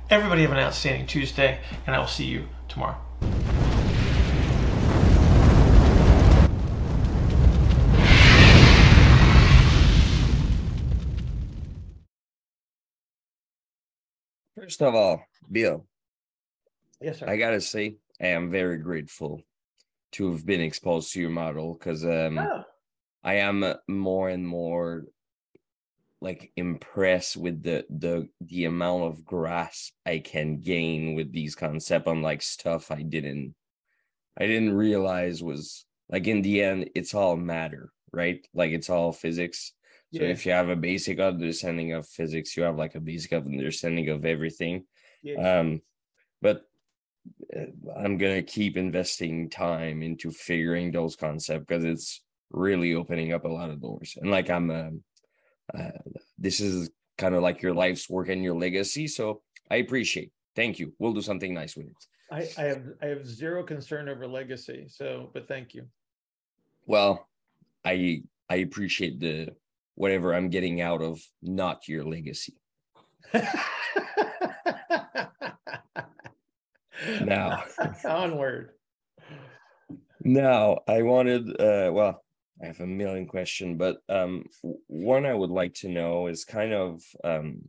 Everybody 0.09 0.43
have 0.43 0.53
an 0.53 0.59
outstanding 0.59 1.07
Tuesday, 1.07 1.61
and 1.87 1.95
I 1.95 1.99
will 1.99 2.07
see 2.07 2.25
you 2.25 2.49
tomorrow. 2.69 2.97
First 14.57 14.83
of 14.83 14.95
all, 14.95 15.25
Bill, 15.51 15.87
Yes, 17.01 17.19
sir. 17.19 17.29
I 17.29 17.37
gotta 17.37 17.61
say, 17.61 17.97
I 18.21 18.29
am 18.29 18.51
very 18.51 18.77
grateful 18.79 19.43
to 20.13 20.33
have 20.33 20.45
been 20.45 20.61
exposed 20.61 21.13
to 21.13 21.21
your 21.21 21.31
model 21.31 21.75
because 21.75 22.05
um, 22.05 22.39
Oh, 22.39 22.65
I 23.25 23.35
am 23.35 23.65
more 23.89 24.29
and 24.29 24.47
more 24.47 25.05
like 26.21 26.53
impressed 26.57 27.37
with 27.37 27.63
the 27.63 27.87
the 27.89 28.29
the 28.43 28.67
amount 28.67 29.05
of 29.05 29.25
grasp 29.25 29.95
I 30.05 30.19
can 30.19 30.61
gain 30.61 31.15
with 31.15 31.33
these 31.33 31.55
concepts 31.55 32.07
on 32.09 32.21
like 32.21 32.43
stuff 32.43 32.91
I 32.91 33.03
didn't 33.03 33.55
I 34.39 34.47
didn't 34.47 34.75
realize 34.75 35.43
was 35.43 35.87
like 36.11 36.27
in 36.27 36.43
the 36.43 36.63
end 36.63 36.91
it's 36.95 37.15
all 37.15 37.37
matter, 37.37 37.91
right? 38.13 38.47
Like 38.53 38.73
it's 38.73 38.91
all 38.91 39.13
physics. 39.13 39.73
So 40.13 40.23
yeah, 40.23 40.31
if 40.31 40.45
you 40.45 40.53
have 40.53 40.69
a 40.69 40.77
basic 40.77 41.21
understanding 41.21 41.93
of 41.93 42.07
physics, 42.07 42.57
you 42.57 42.65
have 42.65 42.77
like 42.77 42.97
a 42.97 43.01
basic 43.01 43.33
understanding 43.33 44.09
of 44.09 44.25
everything. 44.25 44.85
yeah. 45.23 45.61
Um, 45.61 45.83
but 46.43 46.63
uh, 47.57 47.67
I'm 47.97 48.19
gonna 48.19 48.43
keep 48.43 48.77
investing 48.77 49.51
time 49.51 50.03
into 50.03 50.31
figuring 50.31 50.91
those 50.91 51.15
concepts 51.17 51.67
because 51.67 51.85
it's 51.85 52.23
really 52.51 52.95
opening 52.95 53.33
up 53.33 53.45
a 53.45 53.49
lot 53.49 53.71
of 53.71 53.81
doors. 53.81 54.17
And 54.21 54.31
like 54.31 54.51
I'm, 54.51 54.71
um, 54.71 55.05
uh, 55.79 55.91
this 56.39 56.61
is 56.61 56.91
kind 57.17 57.35
of 57.35 57.43
like 57.43 57.63
your 57.63 57.75
life's 57.75 58.11
work 58.11 58.29
and 58.29 58.43
your 58.43 58.57
legacy. 58.57 59.07
So 59.07 59.43
I 59.71 59.77
appreciate. 59.77 60.33
Thank 60.57 60.81
you. 60.81 60.93
We'll 60.99 61.13
do 61.13 61.23
something 61.23 61.55
nice 61.55 61.77
with 61.77 61.87
it. 61.87 62.07
I, 62.33 62.49
I 62.61 62.67
have 62.67 62.85
I 63.03 63.07
have 63.07 63.27
zero 63.27 63.63
concern 63.63 64.09
over 64.09 64.27
legacy. 64.27 64.87
So, 64.89 65.31
but 65.33 65.47
thank 65.47 65.75
you. 65.75 65.87
Well, 66.87 67.29
I 67.85 68.23
I 68.49 68.57
appreciate 68.57 69.21
the 69.21 69.51
whatever 70.01 70.35
I'm 70.35 70.49
getting 70.49 70.81
out 70.81 71.03
of 71.03 71.21
not 71.43 71.87
your 71.87 72.05
legacy. 72.05 72.57
Now. 77.21 77.65
onward. 78.07 78.71
Now, 80.25 80.79
I 80.89 81.03
wanted 81.03 81.51
uh 81.61 81.91
well, 81.93 82.25
I 82.63 82.67
have 82.67 82.81
a 82.81 82.87
million 82.87 83.27
question, 83.27 83.77
but 83.77 83.99
um 84.09 84.45
one 84.87 85.27
I 85.27 85.35
would 85.35 85.51
like 85.51 85.75
to 85.75 85.91
know 85.91 86.29
is 86.29 86.47
kind 86.47 86.73
of 86.73 87.03
um 87.23 87.69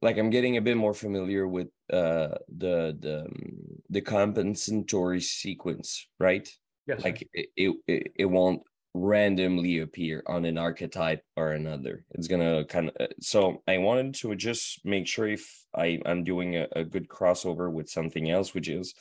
like 0.00 0.16
I'm 0.16 0.30
getting 0.30 0.56
a 0.56 0.62
bit 0.62 0.78
more 0.78 0.94
familiar 0.94 1.46
with 1.46 1.68
uh 1.92 2.38
the 2.48 2.96
the 2.98 3.26
um, 3.26 3.82
the 3.90 4.00
compensatory 4.00 5.20
sequence, 5.20 6.08
right? 6.18 6.48
Yes. 6.86 7.04
Like 7.04 7.28
it, 7.34 7.48
it 7.56 7.76
it 7.86 8.12
it 8.16 8.24
won't 8.24 8.62
randomly 8.94 9.78
appear 9.78 10.22
on 10.26 10.44
an 10.44 10.58
archetype 10.58 11.22
or 11.36 11.50
another. 11.50 12.04
It's 12.10 12.28
gonna 12.28 12.64
kind 12.64 12.90
of 12.98 13.08
so 13.20 13.62
I 13.68 13.78
wanted 13.78 14.14
to 14.16 14.34
just 14.34 14.84
make 14.84 15.06
sure 15.06 15.28
if 15.28 15.64
I 15.74 16.00
I'm 16.04 16.24
doing 16.24 16.56
a, 16.56 16.66
a 16.72 16.84
good 16.84 17.08
crossover 17.08 17.70
with 17.70 17.88
something 17.88 18.30
else, 18.30 18.52
which 18.52 18.68
is 18.68 18.94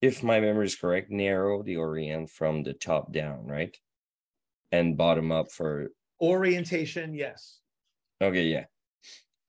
if 0.00 0.22
my 0.22 0.40
memory 0.40 0.66
is 0.66 0.76
correct, 0.76 1.10
narrow 1.10 1.62
the 1.62 1.76
orient 1.76 2.30
from 2.30 2.62
the 2.62 2.72
top 2.72 3.12
down, 3.12 3.46
right? 3.46 3.76
And 4.72 4.96
bottom 4.96 5.32
up 5.32 5.50
for 5.50 5.88
orientation. 6.20 7.14
Yes. 7.14 7.58
okay, 8.20 8.44
yeah. 8.44 8.64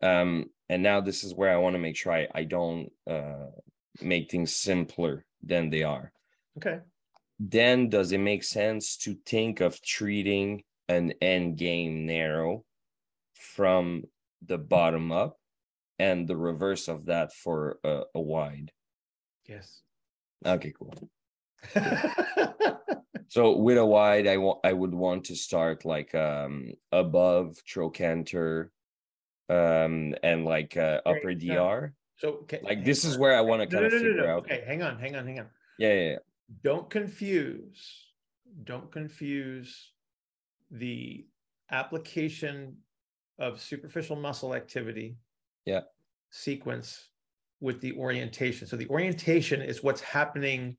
Um, 0.01 0.45
and 0.69 0.83
now 0.83 1.01
this 1.01 1.23
is 1.23 1.33
where 1.33 1.53
I 1.53 1.57
want 1.57 1.75
to 1.75 1.79
make 1.79 1.95
sure 1.95 2.13
I, 2.13 2.27
I 2.33 2.43
don't 2.43 2.89
uh 3.09 3.47
make 4.01 4.29
things 4.29 4.55
simpler 4.55 5.25
than 5.43 5.69
they 5.69 5.83
are. 5.83 6.11
Okay. 6.57 6.79
Then 7.39 7.89
does 7.89 8.11
it 8.11 8.19
make 8.19 8.43
sense 8.43 8.97
to 8.97 9.17
think 9.25 9.61
of 9.61 9.81
treating 9.81 10.63
an 10.87 11.13
end 11.21 11.57
game 11.57 12.05
narrow 12.05 12.65
from 13.35 14.03
the 14.45 14.57
bottom 14.57 15.11
up 15.11 15.37
and 15.97 16.27
the 16.27 16.37
reverse 16.37 16.87
of 16.87 17.05
that 17.05 17.33
for 17.33 17.79
a, 17.83 18.01
a 18.15 18.19
wide? 18.19 18.71
Yes. 19.47 19.81
Okay, 20.45 20.73
cool. 20.77 21.09
So 23.29 23.55
with 23.55 23.77
a 23.77 23.85
wide, 23.85 24.25
I 24.25 24.37
want 24.37 24.59
I 24.63 24.73
would 24.73 24.93
want 24.93 25.25
to 25.25 25.35
start 25.35 25.85
like 25.85 26.13
um 26.15 26.73
above 26.91 27.63
trochanter 27.63 28.71
um 29.49 30.15
and 30.23 30.45
like 30.45 30.75
uh, 30.75 31.01
upper. 31.05 31.35
DR. 31.35 31.93
so 32.17 32.29
okay. 32.43 32.59
Like 32.63 32.83
this 32.83 33.05
is 33.05 33.19
where 33.19 33.37
I 33.37 33.41
want 33.41 33.61
to 33.61 33.67
kind 33.67 33.83
no, 33.83 33.87
of 33.87 33.93
no, 33.93 33.97
no, 33.99 34.03
figure 34.03 34.27
no. 34.27 34.33
out. 34.33 34.39
Okay, 34.39 34.63
hang 34.65 34.81
on, 34.81 34.99
hang 34.99 35.15
on, 35.15 35.27
hang 35.27 35.39
on. 35.39 35.47
Yeah, 35.77 35.93
yeah, 35.93 36.09
yeah. 36.09 36.17
Don't 36.63 36.89
confuse. 36.89 38.05
Don't 38.63 38.91
confuse 38.91 39.91
the 40.71 41.25
application 41.71 42.77
of 43.37 43.61
superficial 43.61 44.15
muscle 44.15 44.53
activity. 44.53 45.17
Yeah. 45.65 45.81
Sequence 46.31 47.09
with 47.61 47.79
the 47.81 47.93
orientation. 47.97 48.67
So 48.67 48.75
the 48.75 48.87
orientation 48.87 49.61
is 49.61 49.83
what's 49.83 50.01
happening 50.01 50.77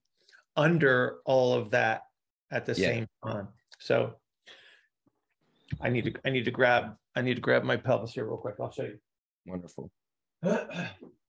under 0.56 1.18
all 1.24 1.54
of 1.54 1.70
that 1.70 2.02
at 2.50 2.66
the 2.66 2.72
Yeah. 2.72 2.88
same 2.88 3.06
time. 3.24 3.48
So 3.78 4.16
I 5.80 5.88
need 5.88 6.04
to 6.04 6.20
I 6.24 6.30
need 6.30 6.44
to 6.44 6.50
grab 6.50 6.96
I 7.14 7.22
need 7.22 7.34
to 7.34 7.40
grab 7.40 7.62
my 7.64 7.76
pelvis 7.76 8.12
here 8.12 8.24
real 8.24 8.36
quick. 8.36 8.56
I'll 8.60 8.72
show 8.72 8.84
you. 8.84 8.98
Wonderful. 9.46 9.90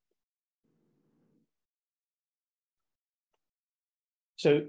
So 4.42 4.64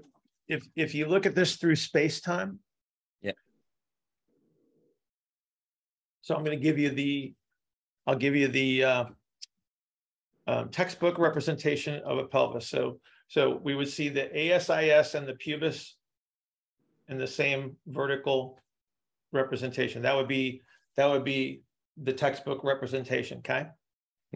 if 0.47 0.67
if 0.75 0.93
you 0.93 1.07
look 1.07 1.25
at 1.25 1.33
this 1.33 1.55
through 1.55 1.77
space 1.77 2.21
time. 2.21 2.59
Yeah. 3.23 3.31
So 6.21 6.35
I'm 6.35 6.43
going 6.43 6.55
to 6.55 6.63
give 6.63 6.77
you 6.77 6.91
the, 6.91 7.33
I'll 8.05 8.15
give 8.15 8.35
you 8.35 8.49
the 8.49 8.83
uh, 8.83 9.05
um, 10.45 10.69
textbook 10.69 11.17
representation 11.17 12.03
of 12.03 12.19
a 12.19 12.25
pelvis. 12.25 12.69
So 12.69 12.99
so 13.29 13.59
we 13.63 13.73
would 13.73 13.89
see 13.89 14.09
the 14.09 14.29
ASIS 14.37 15.15
and 15.15 15.27
the 15.27 15.33
pubis 15.33 15.95
in 17.07 17.17
the 17.17 17.25
same 17.25 17.75
vertical 17.87 18.59
representation. 19.31 20.03
That 20.03 20.15
would 20.15 20.27
be 20.27 20.61
that 20.97 21.07
would 21.07 21.23
be 21.23 21.63
the 21.97 22.13
textbook 22.13 22.63
representation. 22.63 23.39
Okay. 23.39 23.65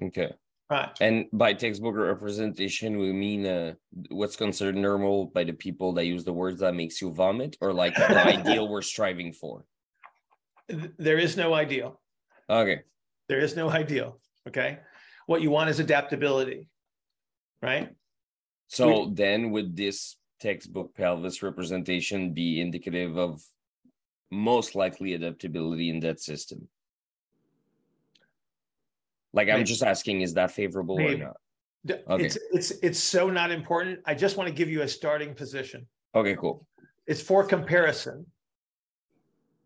Okay. 0.01 0.31
Right. 0.69 0.89
And 0.99 1.25
by 1.31 1.53
textbook 1.53 1.95
representation, 1.95 2.97
we 2.97 3.13
mean 3.13 3.45
uh, 3.45 3.73
what's 4.09 4.35
considered 4.35 4.75
normal 4.75 5.27
by 5.27 5.45
the 5.45 5.53
people 5.53 5.93
that 5.93 6.05
use 6.05 6.25
the 6.25 6.33
words 6.33 6.59
that 6.59 6.75
makes 6.75 7.01
you 7.01 7.13
vomit, 7.13 7.55
or 7.61 7.71
like 7.71 7.95
the 7.95 8.25
ideal 8.27 8.67
we're 8.67 8.81
striving 8.81 9.31
for. 9.31 9.63
There 10.97 11.17
is 11.17 11.37
no 11.37 11.53
ideal. 11.53 12.01
Okay. 12.49 12.81
There 13.29 13.39
is 13.39 13.55
no 13.55 13.69
ideal. 13.69 14.19
Okay. 14.45 14.79
What 15.25 15.41
you 15.41 15.51
want 15.51 15.69
is 15.69 15.79
adaptability. 15.79 16.67
Right. 17.61 17.95
So 18.67 19.09
then, 19.13 19.51
would 19.51 19.77
this 19.77 20.17
textbook 20.41 20.93
pelvis 20.95 21.41
representation 21.41 22.33
be 22.33 22.59
indicative 22.59 23.17
of 23.17 23.41
most 24.29 24.75
likely 24.75 25.13
adaptability 25.13 25.89
in 25.89 26.01
that 26.01 26.19
system? 26.19 26.67
Like 29.33 29.49
I'm 29.49 29.65
just 29.65 29.83
asking, 29.83 30.21
is 30.21 30.33
that 30.35 30.51
favorable 30.51 30.97
Maybe. 30.97 31.21
or 31.21 31.25
not? 31.25 31.37
Okay. 32.09 32.25
It's 32.25 32.37
it's 32.51 32.71
it's 32.81 32.99
so 32.99 33.29
not 33.29 33.51
important. 33.51 33.99
I 34.05 34.13
just 34.13 34.37
want 34.37 34.47
to 34.49 34.53
give 34.53 34.69
you 34.69 34.81
a 34.81 34.87
starting 34.87 35.33
position. 35.33 35.87
Okay, 36.15 36.35
cool. 36.35 36.67
It's 37.05 37.21
for 37.21 37.45
comparison. 37.45 38.25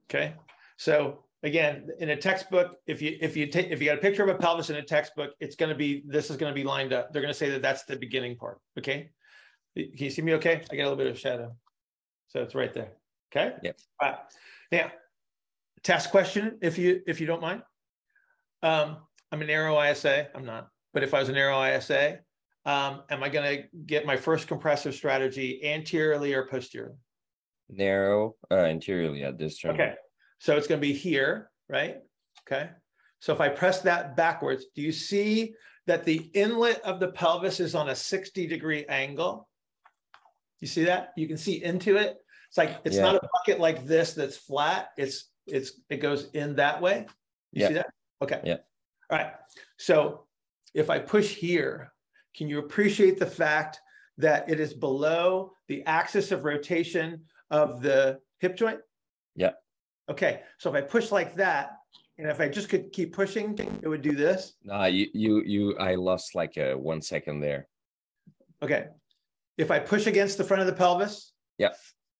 Okay, 0.09 0.33
so 0.77 1.23
again, 1.43 1.87
in 1.99 2.09
a 2.09 2.15
textbook, 2.15 2.77
if 2.85 3.01
you 3.01 3.17
if 3.21 3.35
you 3.37 3.47
take 3.47 3.71
if 3.71 3.81
you 3.81 3.87
got 3.87 3.97
a 3.97 4.01
picture 4.01 4.23
of 4.23 4.29
a 4.29 4.35
pelvis 4.35 4.69
in 4.69 4.75
a 4.75 4.83
textbook, 4.83 5.31
it's 5.39 5.55
going 5.55 5.69
to 5.69 5.75
be 5.75 6.03
this 6.05 6.29
is 6.29 6.37
going 6.37 6.53
to 6.53 6.55
be 6.55 6.63
lined 6.63 6.93
up. 6.93 7.11
They're 7.11 7.21
going 7.21 7.33
to 7.33 7.37
say 7.37 7.49
that 7.51 7.61
that's 7.61 7.83
the 7.85 7.95
beginning 7.95 8.35
part. 8.35 8.59
Okay, 8.77 9.09
can 9.75 9.91
you 9.95 10.09
see 10.09 10.21
me? 10.21 10.33
Okay, 10.33 10.61
I 10.71 10.75
got 10.75 10.83
a 10.83 10.89
little 10.89 10.97
bit 10.97 11.07
of 11.07 11.17
shadow, 11.17 11.55
so 12.27 12.41
it's 12.41 12.53
right 12.53 12.73
there. 12.73 12.91
Okay. 13.31 13.55
Yep. 13.63 13.77
Right. 14.01 14.17
Now, 14.71 14.91
test 15.83 16.11
question, 16.11 16.57
if 16.61 16.77
you 16.77 17.01
if 17.07 17.19
you 17.19 17.27
don't 17.27 17.41
mind. 17.41 17.63
Um, 18.63 18.97
I'm 19.31 19.41
a 19.41 19.45
narrow 19.45 19.81
ISA. 19.81 20.27
I'm 20.35 20.45
not, 20.45 20.67
but 20.93 21.03
if 21.03 21.13
I 21.13 21.19
was 21.19 21.29
a 21.29 21.33
narrow 21.33 21.63
ISA, 21.63 22.19
um, 22.65 23.03
am 23.09 23.23
I 23.23 23.29
going 23.29 23.57
to 23.57 23.63
get 23.85 24.05
my 24.05 24.17
first 24.17 24.47
compressive 24.47 24.93
strategy 24.93 25.61
anteriorly 25.63 26.33
or 26.33 26.45
posteriorly? 26.47 26.97
Narrow, 27.69 28.35
uh, 28.51 28.65
interiorly 28.65 29.23
at 29.23 29.38
this 29.38 29.57
turn. 29.57 29.71
Okay, 29.75 29.93
so 30.39 30.57
it's 30.57 30.67
gonna 30.67 30.81
be 30.81 30.91
here, 30.91 31.50
right? 31.69 32.00
Okay, 32.45 32.69
so 33.19 33.31
if 33.33 33.39
I 33.39 33.47
press 33.47 33.79
that 33.83 34.17
backwards, 34.17 34.65
do 34.75 34.81
you 34.81 34.91
see 34.91 35.53
that 35.88 36.03
the 36.03 36.29
inlet 36.33 36.81
of 36.81 37.00
the 37.00 37.07
pelvis 37.13 37.61
is 37.61 37.73
on 37.73 37.88
a 37.88 37.95
60 37.95 38.45
degree 38.45 38.85
angle? 38.88 39.47
You 40.59 40.67
see 40.67 40.83
that? 40.83 41.13
You 41.15 41.29
can 41.29 41.38
see 41.38 41.63
into 41.63 41.95
it. 41.95 42.17
It's 42.50 42.57
like, 42.57 42.81
it's 42.83 42.97
Yeah. 42.97 43.03
not 43.03 43.15
a 43.15 43.21
bucket 43.33 43.61
like 43.61 43.85
this 43.85 44.13
that's 44.15 44.35
flat. 44.35 44.89
It's, 44.97 45.29
it's, 45.47 45.79
it 45.89 45.97
goes 46.01 46.29
in 46.33 46.57
that 46.57 46.81
way. 46.81 47.05
You 47.53 47.61
Yeah. 47.61 47.67
see 47.69 47.73
that? 47.75 47.89
Okay. 48.21 48.41
Yeah. 48.43 48.57
All 49.11 49.17
right. 49.17 49.33
So 49.77 50.23
if 50.73 50.89
I 50.89 50.99
push 50.99 51.35
here, 51.35 51.91
can 52.35 52.47
you 52.47 52.59
appreciate 52.59 53.19
the 53.19 53.25
fact 53.25 53.79
that 54.17 54.49
it 54.49 54.59
is 54.59 54.73
below 54.73 55.51
the 55.67 55.83
axis 55.85 56.31
of 56.31 56.45
rotation 56.45 57.23
of 57.49 57.81
the 57.81 58.19
hip 58.39 58.55
joint? 58.55 58.79
Yeah. 59.35 59.51
Okay, 60.09 60.41
so 60.57 60.69
if 60.69 60.75
I 60.75 60.81
push 60.85 61.11
like 61.11 61.35
that, 61.35 61.71
and 62.17 62.29
if 62.29 62.39
I 62.39 62.47
just 62.47 62.69
could 62.69 62.91
keep 62.93 63.13
pushing, 63.13 63.57
it 63.81 63.87
would 63.87 64.01
do 64.01 64.13
this. 64.13 64.53
Nah, 64.63 64.85
you 64.85 65.07
you 65.13 65.41
you 65.45 65.77
I 65.77 65.95
lost 65.95 66.35
like 66.35 66.57
a 66.57 66.73
one 66.75 67.01
second 67.01 67.39
there. 67.41 67.67
Okay. 68.61 68.87
If 69.57 69.71
I 69.71 69.79
push 69.79 70.07
against 70.07 70.37
the 70.37 70.43
front 70.43 70.61
of 70.61 70.67
the 70.67 70.73
pelvis, 70.73 71.33
Yeah. 71.57 71.69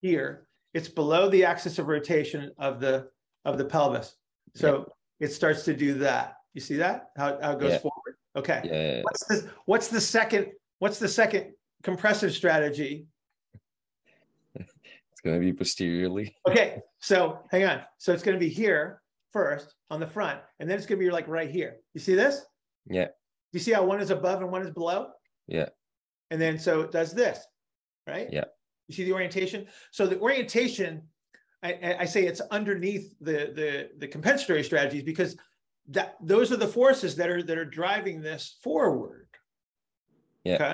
here, 0.01 0.48
it's 0.74 0.88
below 0.89 1.29
the 1.29 1.45
axis 1.45 1.79
of 1.79 1.88
rotation 1.88 2.51
of 2.57 2.79
the 2.79 3.10
of 3.45 3.57
the 3.57 3.65
pelvis. 3.65 4.15
So 4.55 4.91
it 5.19 5.31
starts 5.31 5.63
to 5.65 5.74
do 5.75 5.93
that. 6.00 6.36
You 6.53 6.62
see 6.62 6.77
that? 6.77 7.10
How, 7.17 7.39
how 7.41 7.51
it 7.53 7.60
goes 7.60 7.72
Yeah. 7.72 7.77
forward. 7.79 8.15
Okay. 8.36 8.62
Yeah. 8.63 9.01
What's 9.03 9.25
the 9.25 9.50
what's 9.65 9.88
the 9.88 10.01
second 10.01 10.48
what's 10.79 11.00
the 11.00 11.08
second 11.08 11.53
compressive 11.84 12.34
strategy? 12.34 13.08
It's 15.13 15.22
gonna 15.29 15.39
be 15.39 15.53
posteriorly. 15.53 16.36
Okay, 16.50 16.79
so 17.00 17.39
hang 17.51 17.65
on. 17.65 17.81
So 18.00 18.12
it's 18.12 18.24
going 18.24 18.34
to 18.36 18.39
be 18.39 18.50
here 18.50 19.03
first 19.31 19.75
on 19.91 20.00
the 20.00 20.08
front, 20.08 20.39
and 20.60 20.67
then 20.67 20.77
it's 20.79 20.88
going 20.88 21.00
to 21.00 21.05
be 21.05 21.12
like 21.12 21.27
right 21.27 21.50
here. 21.51 21.75
You 21.93 22.01
see 22.01 22.15
this? 22.15 22.41
Yeah. 22.89 23.10
You 23.53 23.60
see 23.60 23.72
how 23.72 23.84
one 23.86 24.01
is 24.01 24.10
above 24.10 24.41
and 24.41 24.51
one 24.51 24.63
is 24.63 24.72
below? 24.72 25.10
Yeah. 25.48 25.70
And 26.31 26.41
then 26.41 26.58
so 26.58 26.81
it 26.81 26.91
does 26.91 27.13
this, 27.13 27.38
right? 28.08 28.27
Yeah. 28.31 28.46
You 28.88 28.96
see 28.96 29.03
the 29.03 29.13
orientation? 29.13 29.67
So 29.91 30.08
the 30.08 30.20
orientation, 30.20 31.03
I, 31.62 31.74
I- 31.74 31.98
I 32.00 32.05
say 32.05 32.25
it's 32.25 32.41
underneath 32.50 33.13
the 33.22 33.51
the 33.53 33.89
the 34.00 34.08
compensatory 34.08 34.63
strategies 34.63 35.03
because 35.03 35.36
that 35.90 36.16
those 36.22 36.52
are 36.52 36.58
the 36.58 36.68
forces 36.68 37.16
that 37.16 37.30
are 37.30 37.44
that 37.44 37.58
are 37.58 37.66
driving 37.66 38.22
this 38.22 38.58
forward. 38.62 39.28
Yeah. 40.44 40.56
Okay. 40.56 40.74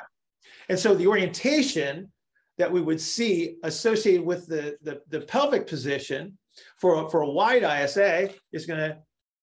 And 0.69 0.79
so 0.79 0.93
the 0.93 1.07
orientation 1.07 2.11
that 2.57 2.71
we 2.71 2.81
would 2.81 2.99
see 2.99 3.57
associated 3.63 4.25
with 4.25 4.47
the 4.47 4.77
the, 4.81 5.01
the 5.09 5.21
pelvic 5.21 5.67
position 5.67 6.37
for 6.77 7.09
for 7.09 7.21
a 7.21 7.29
wide 7.29 7.63
ISA 7.63 8.29
is 8.51 8.65
going 8.65 8.79
to 8.79 8.97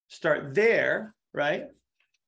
start 0.08 0.54
there, 0.54 1.14
right? 1.32 1.64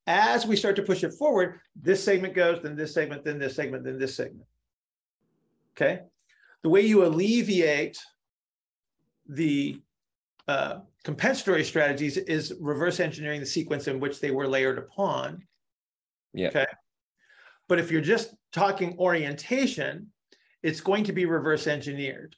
As 0.07 0.45
we 0.45 0.55
start 0.55 0.75
to 0.77 0.83
push 0.83 1.03
it 1.03 1.13
forward, 1.13 1.59
this 1.75 2.03
segment 2.03 2.33
goes, 2.33 2.61
then 2.61 2.75
this 2.75 2.93
segment, 2.93 3.25
then 3.25 3.39
this 3.39 3.55
segment, 3.55 3.83
then 3.83 3.99
this 3.99 4.15
segment. 4.15 4.47
Okay. 5.75 6.01
The 6.63 6.69
way 6.69 6.81
you 6.81 7.05
alleviate 7.05 7.99
the 9.27 9.79
uh, 10.47 10.79
compensatory 11.07 11.63
strategies 11.63 12.17
is 12.17 12.53
reverse 12.59 12.99
engineering 12.99 13.39
the 13.39 13.45
sequence 13.45 13.87
in 13.87 13.97
which 13.97 14.19
they 14.19 14.29
were 14.29 14.45
layered 14.45 14.77
upon. 14.77 15.41
Yeah. 16.33 16.49
Okay. 16.49 16.65
But 17.69 17.79
if 17.79 17.91
you're 17.91 18.01
just 18.01 18.35
talking 18.51 18.93
orientation, 18.99 20.11
it's 20.63 20.81
going 20.81 21.05
to 21.05 21.13
be 21.13 21.25
reverse 21.25 21.65
engineered. 21.65 22.35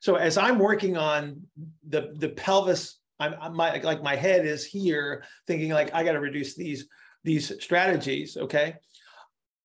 So 0.00 0.16
as 0.16 0.36
I'm 0.36 0.58
working 0.58 0.98
on 0.98 1.40
the 1.88 2.12
the 2.16 2.28
pelvis, 2.28 2.98
I'm, 3.18 3.34
I'm 3.40 3.56
my 3.56 3.78
like 3.78 4.02
my 4.02 4.14
head 4.14 4.44
is 4.44 4.66
here 4.66 5.24
thinking 5.46 5.70
like 5.70 5.94
I 5.94 6.04
got 6.04 6.12
to 6.12 6.20
reduce 6.20 6.54
these 6.54 6.88
these 7.24 7.50
strategies. 7.64 8.36
Okay, 8.36 8.74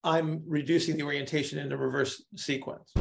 I'm 0.06 0.42
reducing 0.48 0.96
the 0.96 1.04
orientation 1.04 1.60
in 1.60 1.68
the 1.68 1.76
reverse 1.76 2.24
sequence. 2.38 2.94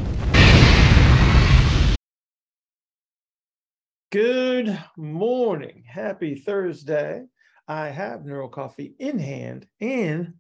Good 4.17 4.83
morning. 4.97 5.85
Happy 5.87 6.37
Thursday. 6.37 7.27
I 7.69 7.89
have 7.89 8.25
Neural 8.25 8.49
Coffee 8.49 8.95
in 8.99 9.19
hand 9.19 9.67
and 9.79 10.33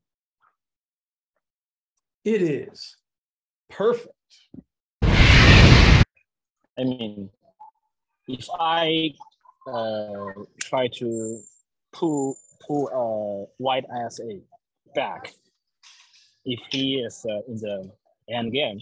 it 2.25 2.41
is 2.41 2.97
perfect. 3.69 4.15
I 5.03 6.05
mean, 6.79 7.29
if 8.27 8.49
I 8.59 9.11
uh, 9.71 10.33
try 10.59 10.89
to 10.95 11.41
pull 11.93 12.39
pull 12.67 12.89
a 12.89 13.63
wide 13.63 13.85
ISA 14.07 14.41
back, 14.95 15.35
if 16.47 16.61
he 16.71 16.95
is 17.01 17.27
uh, 17.29 17.41
in 17.47 17.57
the 17.59 17.93
end 18.31 18.53
game, 18.55 18.81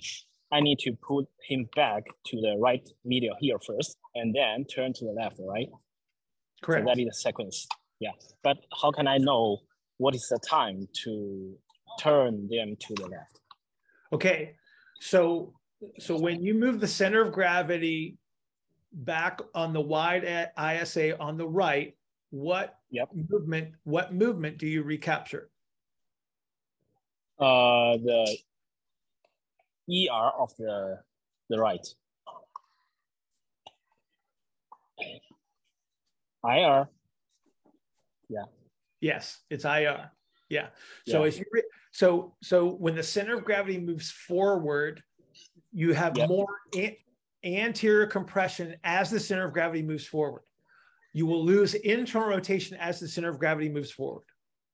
I 0.54 0.60
need 0.60 0.78
to 0.80 0.92
put 0.92 1.26
him 1.42 1.68
back 1.74 2.04
to 2.26 2.40
the 2.40 2.56
right 2.60 2.88
medial 3.04 3.34
here 3.40 3.58
first, 3.66 3.96
and 4.14 4.32
then 4.32 4.64
turn 4.64 4.92
to 4.92 5.04
the 5.04 5.10
left, 5.10 5.40
right? 5.40 5.68
So 5.68 5.78
Correct. 6.62 6.86
that 6.86 6.98
is 6.98 7.06
the 7.06 7.12
sequence. 7.12 7.66
Yeah, 7.98 8.12
but 8.44 8.58
how 8.80 8.92
can 8.92 9.08
I 9.08 9.18
know 9.18 9.58
what 9.96 10.14
is 10.14 10.26
the 10.30 10.38
time 10.48 10.86
to 11.02 11.56
turn 11.98 12.48
them 12.48 12.76
to 12.78 12.94
the 12.94 13.08
left? 13.08 13.40
Okay, 14.12 14.54
so 15.00 15.52
so 15.98 16.16
when 16.16 16.40
you 16.40 16.54
move 16.54 16.78
the 16.78 16.86
center 16.86 17.20
of 17.20 17.32
gravity 17.32 18.16
back 18.92 19.40
on 19.56 19.72
the 19.72 19.80
wide 19.80 20.24
ISA 20.56 21.18
on 21.18 21.36
the 21.36 21.48
right, 21.48 21.96
what 22.30 22.78
Yep. 22.90 23.08
movement? 23.28 23.74
What 23.82 24.14
movement 24.14 24.58
do 24.58 24.68
you 24.68 24.84
recapture? 24.84 25.50
Uh, 27.40 27.96
the 27.96 28.38
ER 29.88 30.30
of 30.38 30.54
the 30.56 31.00
the 31.50 31.58
right. 31.58 31.86
IR. 36.44 36.88
Yeah. 38.28 38.44
Yes, 39.00 39.40
it's 39.50 39.64
IR. 39.64 40.10
Yeah. 40.48 40.68
So 41.06 41.20
Yeah. 41.22 41.26
as 41.28 41.38
you 41.38 41.44
so 41.90 42.36
so 42.42 42.74
when 42.74 42.94
the 42.94 43.02
center 43.02 43.34
of 43.34 43.44
gravity 43.44 43.78
moves 43.78 44.10
forward, 44.10 45.02
you 45.72 45.92
have 45.94 46.16
Yep. 46.16 46.28
more 46.28 46.60
an- 46.76 46.96
anterior 47.44 48.06
compression 48.06 48.76
as 48.84 49.10
the 49.10 49.20
center 49.20 49.46
of 49.46 49.52
gravity 49.52 49.82
moves 49.82 50.06
forward. 50.06 50.42
You 51.12 51.26
will 51.26 51.44
lose 51.44 51.74
internal 51.74 52.28
rotation 52.28 52.76
as 52.78 53.00
the 53.00 53.08
center 53.08 53.28
of 53.28 53.38
gravity 53.38 53.68
moves 53.68 53.90
forward. 53.90 54.24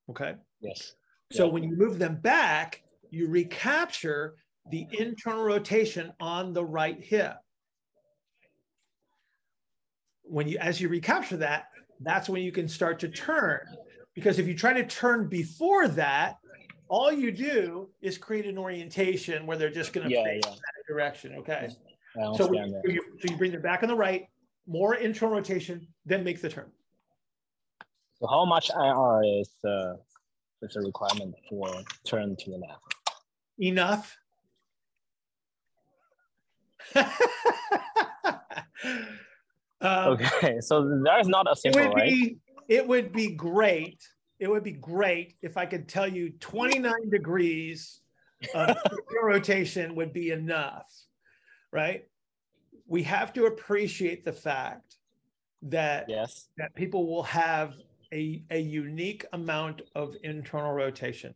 Okay. 0.09 0.35
Yes. 0.61 0.95
So 1.31 1.45
Yeah. 1.45 1.51
when 1.51 1.63
you 1.63 1.75
move 1.75 1.99
them 1.99 2.19
back, 2.19 2.83
you 3.09 3.27
recapture 3.27 4.35
the 4.69 4.87
internal 4.97 5.43
rotation 5.43 6.13
on 6.19 6.53
the 6.53 6.63
right 6.63 7.01
hip. 7.03 7.35
When 10.23 10.47
you, 10.47 10.57
as 10.59 10.79
you 10.79 10.87
recapture 10.89 11.37
that, 11.37 11.65
that's 11.99 12.29
when 12.29 12.41
you 12.43 12.51
can 12.51 12.67
start 12.67 12.99
to 12.99 13.09
turn. 13.09 13.59
Because 14.13 14.39
if 14.39 14.47
you 14.47 14.55
try 14.55 14.73
to 14.73 14.85
turn 14.85 15.27
before 15.27 15.87
that, 15.89 16.35
all 16.87 17.11
you 17.11 17.31
do 17.31 17.89
is 18.01 18.17
create 18.17 18.45
an 18.45 18.57
orientation 18.57 19.45
where 19.45 19.57
they're 19.57 19.69
just 19.69 19.93
going 19.93 20.07
to 20.07 20.13
Yeah, 20.13 20.23
face 20.23 20.41
yeah. 20.45 20.51
that 20.51 20.87
direction. 20.93 21.35
Okay. 21.39 21.69
So, 22.35 22.51
you, 22.53 22.81
you- 22.85 23.03
so 23.21 23.31
you 23.31 23.37
bring 23.37 23.51
them 23.51 23.61
back 23.61 23.83
on 23.83 23.89
the 23.89 23.95
right, 23.95 24.25
more 24.67 24.95
internal 24.95 25.35
rotation, 25.35 25.87
then 26.05 26.23
make 26.23 26.41
the 26.41 26.49
turn. 26.49 26.69
So 28.19 28.27
how 28.27 28.45
much 28.45 28.69
IR 28.69 29.21
is 29.39 29.49
uh, 29.65 29.93
is 30.61 30.75
a 30.75 30.81
requirement 30.81 31.33
for 31.49 31.67
turn 32.05 32.35
to 32.37 32.51
the 32.51 32.57
left? 32.57 32.83
enough. 33.59 34.15
Um, 39.81 40.13
Okay, 40.13 40.59
so 40.61 41.01
there 41.03 41.19
is 41.19 41.27
not 41.27 41.47
a 41.47 41.55
It 41.55 41.73
simple, 41.73 41.81
would 41.81 41.95
right? 41.95 42.05
be, 42.05 42.37
it 42.67 42.87
would 42.87 43.11
be 43.11 43.31
great. 43.31 43.99
It 44.39 44.47
would 44.49 44.63
be 44.63 44.73
great 44.73 45.35
if 45.41 45.57
I 45.57 45.65
could 45.65 45.87
tell 45.87 46.07
you 46.07 46.29
29 46.39 47.09
degrees 47.09 48.01
of 48.53 48.77
rotation 49.23 49.95
would 49.95 50.13
be 50.13 50.29
enough, 50.31 50.85
right? 51.71 52.05
We 52.87 53.03
have 53.03 53.33
to 53.33 53.45
appreciate 53.45 54.23
the 54.23 54.33
fact 54.33 54.97
that 55.63 56.05
Yes. 56.07 56.47
that 56.57 56.73
people 56.75 57.07
will 57.07 57.23
have 57.23 57.73
a, 58.13 58.43
a 58.51 58.59
unique 58.59 59.25
amount 59.33 59.81
of 59.95 60.15
internal 60.23 60.73
rotation. 60.73 61.33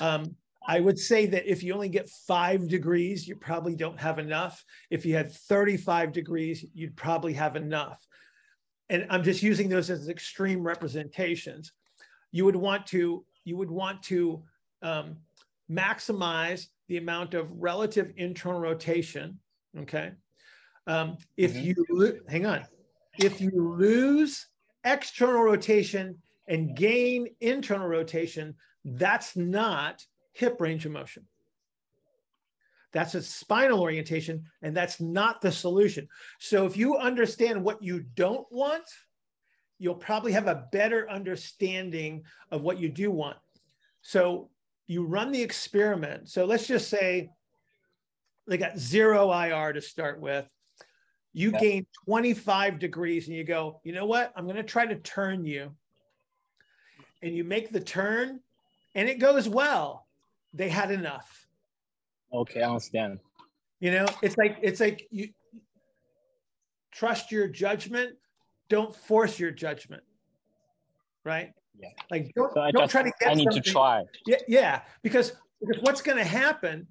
Um, 0.00 0.36
I 0.68 0.80
would 0.80 0.98
say 0.98 1.24
that 1.24 1.50
if 1.50 1.62
you 1.62 1.72
only 1.72 1.88
get 1.88 2.10
five 2.10 2.68
degrees, 2.68 3.26
you 3.26 3.36
probably 3.36 3.74
don't 3.74 3.98
have 3.98 4.18
enough. 4.18 4.62
If 4.90 5.06
you 5.06 5.14
had 5.14 5.32
35 5.32 6.12
degrees, 6.12 6.62
you'd 6.74 6.94
probably 6.94 7.32
have 7.32 7.56
enough. 7.56 8.06
And 8.90 9.06
I'm 9.08 9.22
just 9.22 9.42
using 9.42 9.70
those 9.70 9.88
as 9.88 10.10
extreme 10.10 10.62
representations. 10.62 11.72
You 12.32 12.44
would 12.44 12.54
want 12.56 12.86
to, 12.88 13.24
you 13.44 13.56
would 13.56 13.70
want 13.70 14.02
to 14.04 14.42
um, 14.82 15.16
maximize 15.70 16.66
the 16.88 16.98
amount 16.98 17.32
of 17.32 17.50
relative 17.50 18.12
internal 18.18 18.60
rotation. 18.60 19.40
Okay. 19.74 20.12
Um, 20.86 21.16
if 21.38 21.54
Mhm. 21.54 21.64
you 21.64 21.86
lo- 21.88 22.18
hang 22.28 22.44
on, 22.44 22.66
if 23.18 23.40
you 23.40 23.50
lose 23.50 24.46
external 24.84 25.42
rotation 25.42 26.20
and 26.46 26.76
gain 26.76 27.28
internal 27.40 27.88
rotation, 27.88 28.54
that's 28.84 29.34
not 29.34 30.04
hip 30.38 30.60
range 30.60 30.86
of 30.86 30.92
motion. 30.92 31.24
That's 32.92 33.14
a 33.14 33.22
spinal 33.22 33.80
orientation, 33.80 34.44
and 34.62 34.74
that's 34.74 35.00
not 35.00 35.40
the 35.40 35.52
solution. 35.52 36.08
So 36.38 36.64
if 36.64 36.76
you 36.76 36.96
understand 36.96 37.62
what 37.62 37.82
you 37.82 38.04
don't 38.14 38.46
want, 38.50 38.84
you'll 39.78 39.96
probably 39.96 40.32
have 40.32 40.46
a 40.46 40.66
better 40.72 41.10
understanding 41.10 42.22
of 42.50 42.62
what 42.62 42.78
you 42.78 42.88
do 42.88 43.10
want. 43.10 43.36
So 44.00 44.50
you 44.86 45.04
run 45.04 45.32
the 45.32 45.42
experiment. 45.42 46.30
So 46.30 46.46
let's 46.46 46.66
just 46.66 46.88
say 46.88 47.30
they 48.46 48.56
got 48.56 48.78
zero 48.78 49.30
IR 49.30 49.72
to 49.74 49.82
start 49.82 50.20
with. 50.20 50.48
You 51.34 51.50
Yeah. 51.50 51.58
gain 51.58 51.86
25 52.06 52.78
degrees 52.78 53.28
and 53.28 53.36
you 53.36 53.44
go, 53.44 53.80
you 53.84 53.92
know 53.92 54.06
what? 54.06 54.32
I'm 54.34 54.44
going 54.44 54.56
to 54.56 54.62
try 54.62 54.86
to 54.86 54.96
turn 54.96 55.44
you. 55.44 55.76
And 57.22 57.36
you 57.36 57.44
make 57.44 57.70
the 57.70 57.80
turn 57.80 58.40
and 58.94 59.08
it 59.08 59.18
goes 59.18 59.48
well. 59.48 60.07
They 60.54 60.68
had 60.68 60.90
enough. 60.90 61.46
Okay, 62.32 62.62
I 62.62 62.68
understand. 62.68 63.20
You 63.80 63.92
know, 63.92 64.06
it's 64.22 64.36
like 64.36 64.58
it's 64.62 64.80
like 64.80 65.06
you 65.10 65.28
trust 66.92 67.30
your 67.30 67.48
judgment, 67.48 68.16
don't 68.68 68.94
force 68.94 69.38
your 69.38 69.50
judgment. 69.50 70.02
Right? 71.24 71.52
Yeah. 71.78 71.88
Like 72.10 72.32
don't, 72.34 72.52
So 72.52 72.60
don't 72.72 72.82
just 72.82 72.90
try 72.90 73.02
to 73.02 73.12
get 73.20 73.30
I 73.30 73.34
need 73.34 73.50
to 73.50 73.60
try. 73.60 74.04
Yeah, 74.26 74.38
yeah, 74.48 74.80
because 75.02 75.32
because 75.60 75.82
what's 75.82 76.02
going 76.02 76.18
to 76.18 76.24
happen 76.24 76.86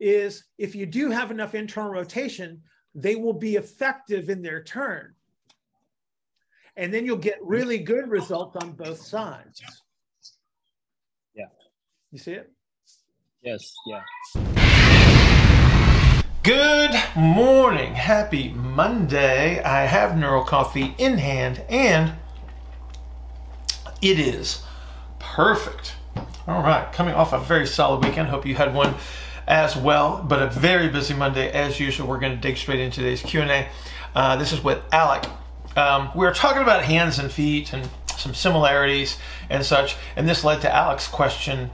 is 0.00 0.44
if 0.58 0.74
you 0.74 0.86
do 0.86 1.10
have 1.10 1.30
enough 1.30 1.54
internal 1.54 1.90
rotation, 1.90 2.62
they 2.94 3.16
will 3.16 3.32
be 3.32 3.56
effective 3.56 4.28
in 4.28 4.42
their 4.42 4.62
turn. 4.62 5.14
And 6.76 6.94
then 6.94 7.04
you'll 7.04 7.16
get 7.16 7.38
really 7.42 7.78
good 7.78 8.08
results 8.08 8.56
on 8.56 8.72
both 8.72 9.00
sides. 9.00 9.60
Yeah. 11.34 11.46
You 12.12 12.18
see 12.18 12.32
it? 12.32 12.52
Yes, 13.42 13.72
yeah. 13.86 14.02
Good 16.42 16.90
morning. 17.14 17.94
Happy 17.94 18.48
Monday. 18.48 19.62
I 19.62 19.84
have 19.84 20.18
Neural 20.18 20.42
Coffee 20.42 20.96
in 20.98 21.18
hand 21.18 21.62
and 21.68 22.14
it 24.02 24.18
is 24.18 24.62
perfect. 25.20 25.94
All 26.48 26.62
right, 26.62 26.92
coming 26.92 27.14
off 27.14 27.32
a 27.32 27.38
very 27.38 27.66
solid 27.66 28.04
weekend. 28.04 28.28
Hope 28.28 28.44
you 28.44 28.56
had 28.56 28.74
one 28.74 28.96
as 29.46 29.76
well, 29.76 30.24
but 30.26 30.42
a 30.42 30.48
very 30.48 30.88
busy 30.88 31.14
Monday 31.14 31.48
as 31.52 31.78
usual. 31.78 32.08
We're 32.08 32.18
going 32.18 32.34
to 32.34 32.40
dig 32.40 32.56
straight 32.56 32.80
into 32.80 33.02
today's 33.02 33.22
Q&A. 33.22 33.68
Uh, 34.16 34.34
this 34.34 34.52
is 34.52 34.64
with 34.64 34.82
Alec. 34.92 35.26
Um, 35.76 36.10
we 36.12 36.26
were 36.26 36.34
talking 36.34 36.62
about 36.62 36.82
hands 36.82 37.20
and 37.20 37.30
feet 37.30 37.72
and 37.72 37.88
some 38.16 38.34
similarities 38.34 39.16
and 39.48 39.64
such, 39.64 39.96
and 40.16 40.28
this 40.28 40.42
led 40.42 40.60
to 40.62 40.74
Alec's 40.74 41.06
question 41.06 41.70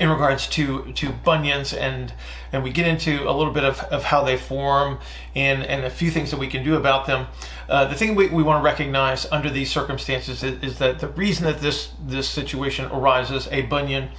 in 0.00 0.08
regards 0.08 0.48
to 0.48 0.92
to 0.92 1.10
bunions 1.10 1.72
and 1.72 2.12
and 2.52 2.62
we 2.62 2.70
get 2.70 2.86
into 2.86 3.28
a 3.28 3.32
little 3.32 3.52
bit 3.52 3.64
of, 3.64 3.80
of 3.84 4.04
how 4.04 4.22
they 4.24 4.36
form 4.36 4.98
and 5.34 5.62
and 5.64 5.84
a 5.84 5.90
few 5.90 6.10
things 6.10 6.30
that 6.30 6.38
we 6.38 6.48
can 6.48 6.64
do 6.64 6.76
about 6.76 7.06
them. 7.06 7.26
Uh, 7.68 7.84
the 7.86 7.94
thing 7.94 8.14
we, 8.14 8.28
we 8.28 8.42
want 8.42 8.60
to 8.60 8.64
recognize 8.64 9.26
under 9.30 9.48
these 9.48 9.70
circumstances 9.70 10.42
is, 10.42 10.62
is 10.62 10.78
that 10.78 10.98
the 10.98 11.08
reason 11.08 11.44
that 11.44 11.60
this 11.60 11.92
this 12.04 12.28
situation 12.28 12.86
arises 12.86 13.48
a 13.50 13.62
bunion 13.62 14.10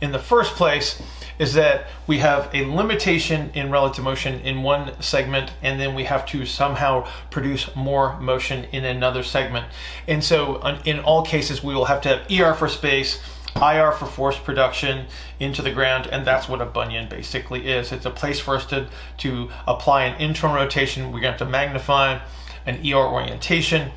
in 0.00 0.12
the 0.12 0.18
first 0.18 0.54
place 0.54 1.00
is 1.38 1.54
that 1.54 1.86
we 2.06 2.18
have 2.18 2.50
a 2.54 2.64
limitation 2.66 3.50
in 3.54 3.70
relative 3.70 4.04
motion 4.04 4.40
in 4.40 4.62
one 4.62 5.00
segment 5.00 5.50
and 5.62 5.80
then 5.80 5.94
we 5.94 6.04
have 6.04 6.26
to 6.26 6.44
somehow 6.44 7.06
produce 7.30 7.74
more 7.74 8.18
motion 8.20 8.64
in 8.72 8.84
another 8.84 9.22
segment. 9.22 9.66
And 10.06 10.22
so 10.22 10.60
in 10.84 11.00
all 11.00 11.24
cases 11.24 11.62
we 11.62 11.74
will 11.74 11.86
have 11.86 12.00
to 12.02 12.08
have 12.08 12.30
er 12.30 12.54
for 12.54 12.68
space 12.68 13.20
IR 13.56 13.92
for 13.92 14.06
force 14.06 14.38
production 14.38 15.06
into 15.38 15.62
the 15.62 15.70
ground, 15.70 16.06
and 16.06 16.26
that's 16.26 16.48
what 16.48 16.60
a 16.60 16.66
bunion 16.66 17.08
basically 17.08 17.68
is. 17.68 17.92
It's 17.92 18.06
a 18.06 18.10
place 18.10 18.40
for 18.40 18.56
us 18.56 18.66
to, 18.66 18.88
to 19.18 19.50
apply 19.66 20.04
an 20.04 20.20
internal 20.20 20.56
rotation. 20.56 21.06
We're 21.06 21.20
going 21.20 21.22
to 21.22 21.30
have 21.30 21.38
to 21.38 21.46
magnify 21.46 22.20
an 22.66 22.80
ER 22.86 22.96
orientation 22.96 23.90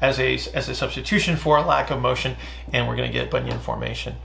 as 0.00 0.18
a, 0.18 0.34
as 0.54 0.68
a 0.68 0.74
substitution 0.74 1.36
for 1.36 1.56
a 1.56 1.62
lack 1.62 1.90
of 1.90 2.00
motion, 2.00 2.36
and 2.72 2.88
we're 2.88 2.96
going 2.96 3.10
to 3.10 3.12
get 3.12 3.30
bunion 3.30 3.58
formation. 3.58 4.16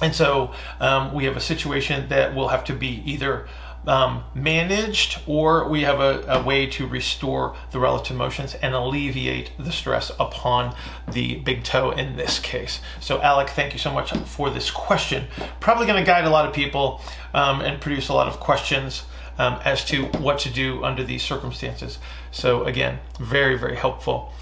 And 0.00 0.14
so 0.14 0.52
um, 0.80 1.12
we 1.12 1.24
have 1.24 1.36
a 1.36 1.40
situation 1.40 2.08
that 2.08 2.34
will 2.34 2.48
have 2.48 2.64
to 2.64 2.72
be 2.72 3.02
either 3.04 3.48
um, 3.88 4.22
managed 4.34 5.18
or 5.26 5.66
we 5.68 5.80
have 5.82 5.98
a, 5.98 6.22
a 6.28 6.42
way 6.42 6.66
to 6.66 6.86
restore 6.86 7.56
the 7.72 7.80
relative 7.80 8.16
motions 8.16 8.54
and 8.56 8.74
alleviate 8.74 9.50
the 9.58 9.72
stress 9.72 10.12
upon 10.20 10.76
the 11.10 11.36
big 11.36 11.64
toe 11.64 11.90
in 11.90 12.16
this 12.16 12.38
case. 12.38 12.80
So, 13.00 13.20
Alec, 13.22 13.48
thank 13.48 13.72
you 13.72 13.78
so 13.78 13.90
much 13.90 14.12
for 14.12 14.50
this 14.50 14.70
question. 14.70 15.26
Probably 15.58 15.86
going 15.86 15.98
to 15.98 16.06
guide 16.06 16.26
a 16.26 16.30
lot 16.30 16.46
of 16.46 16.54
people 16.54 17.00
um, 17.32 17.62
and 17.62 17.80
produce 17.80 18.10
a 18.10 18.12
lot 18.12 18.28
of 18.28 18.38
questions 18.38 19.04
um, 19.38 19.58
as 19.64 19.84
to 19.86 20.04
what 20.18 20.38
to 20.40 20.50
do 20.50 20.84
under 20.84 21.02
these 21.02 21.22
circumstances. 21.22 21.98
So, 22.30 22.64
again, 22.64 22.98
very, 23.18 23.56
very 23.56 23.76
helpful. 23.76 24.32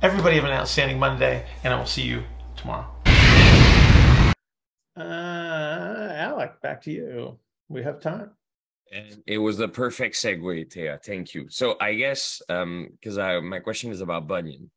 Everybody 0.00 0.36
have 0.36 0.44
an 0.44 0.52
outstanding 0.52 0.98
Monday, 0.98 1.46
and 1.62 1.74
I 1.74 1.78
will 1.78 1.86
see 1.86 2.02
you 2.02 2.24
tomorrow. 2.56 2.86
Uh, 4.96 5.00
Alec, 5.00 6.62
back 6.62 6.80
to 6.82 6.90
you. 6.90 7.38
We 7.68 7.82
have 7.82 8.00
time. 8.00 8.30
And 8.92 9.22
it 9.26 9.38
was 9.38 9.56
the 9.56 9.68
perfect 9.68 10.16
segue, 10.16 10.72
Thea. 10.72 10.98
Thank 11.04 11.34
you. 11.34 11.46
So 11.48 11.76
I 11.80 11.94
guess 11.94 12.42
um 12.48 12.88
because 12.92 13.18
I 13.18 13.40
my 13.40 13.58
question 13.60 13.90
is 13.90 14.00
about 14.00 14.28
bunion. 14.28 14.70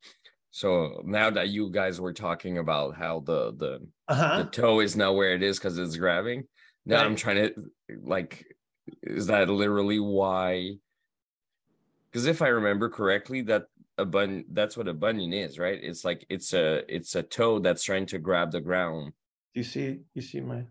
So 0.51 1.01
now 1.05 1.29
that 1.29 1.49
you 1.49 1.69
guys 1.69 2.01
were 2.01 2.13
talking 2.13 2.57
about 2.57 2.95
how 2.95 3.19
the 3.19 3.53
the 3.55 3.87
Uh 4.07 4.15
huh. 4.15 4.43
the 4.43 4.49
toe 4.49 4.79
is 4.79 4.95
not 4.95 5.15
where 5.15 5.33
it 5.33 5.43
is 5.43 5.59
because 5.59 5.77
it's 5.77 5.97
grabbing. 5.97 6.47
Now 6.85 7.03
I'm 7.03 7.15
trying 7.15 7.35
to 7.35 7.53
like, 8.01 8.45
is 9.03 9.27
that 9.27 9.49
literally 9.49 9.99
why? 9.99 10.77
Because 12.09 12.25
if 12.25 12.41
I 12.41 12.47
remember 12.47 12.89
correctly, 12.89 13.41
that 13.43 13.65
a 13.97 14.05
bun 14.05 14.45
that's 14.51 14.77
what 14.77 14.87
a 14.87 14.93
bunion 14.93 15.33
is, 15.33 15.59
right? 15.59 15.79
It's 15.81 16.05
like 16.05 16.25
it's 16.29 16.53
a 16.53 16.83
it's 16.87 17.15
a 17.15 17.23
toe 17.23 17.59
that's 17.59 17.83
trying 17.83 18.05
to 18.07 18.19
grab 18.19 18.51
the 18.51 18.61
ground. 18.61 19.13
You 19.53 19.63
see, 19.63 19.99
you 20.13 20.21
see 20.21 20.39
my, 20.39 20.63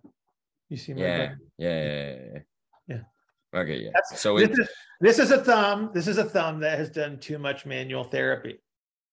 you 0.68 0.76
see 0.76 0.94
my. 0.94 1.02
Yeah, 1.02 1.34
yeah, 1.58 1.84
yeah, 1.84 2.14
yeah. 2.32 2.38
Okay, 3.56 3.78
yeah. 3.78 3.90
That's- 3.94 4.20
So 4.20 4.38
this 4.38 4.58
is 4.58 4.68
this 5.00 5.18
is 5.18 5.30
a 5.30 5.42
thumb. 5.42 5.90
This 5.94 6.06
is 6.06 6.18
a 6.18 6.24
thumb 6.24 6.60
that 6.60 6.78
has 6.78 6.90
done 6.90 7.18
too 7.18 7.38
much 7.38 7.66
manual 7.66 8.04
therapy. 8.04 8.60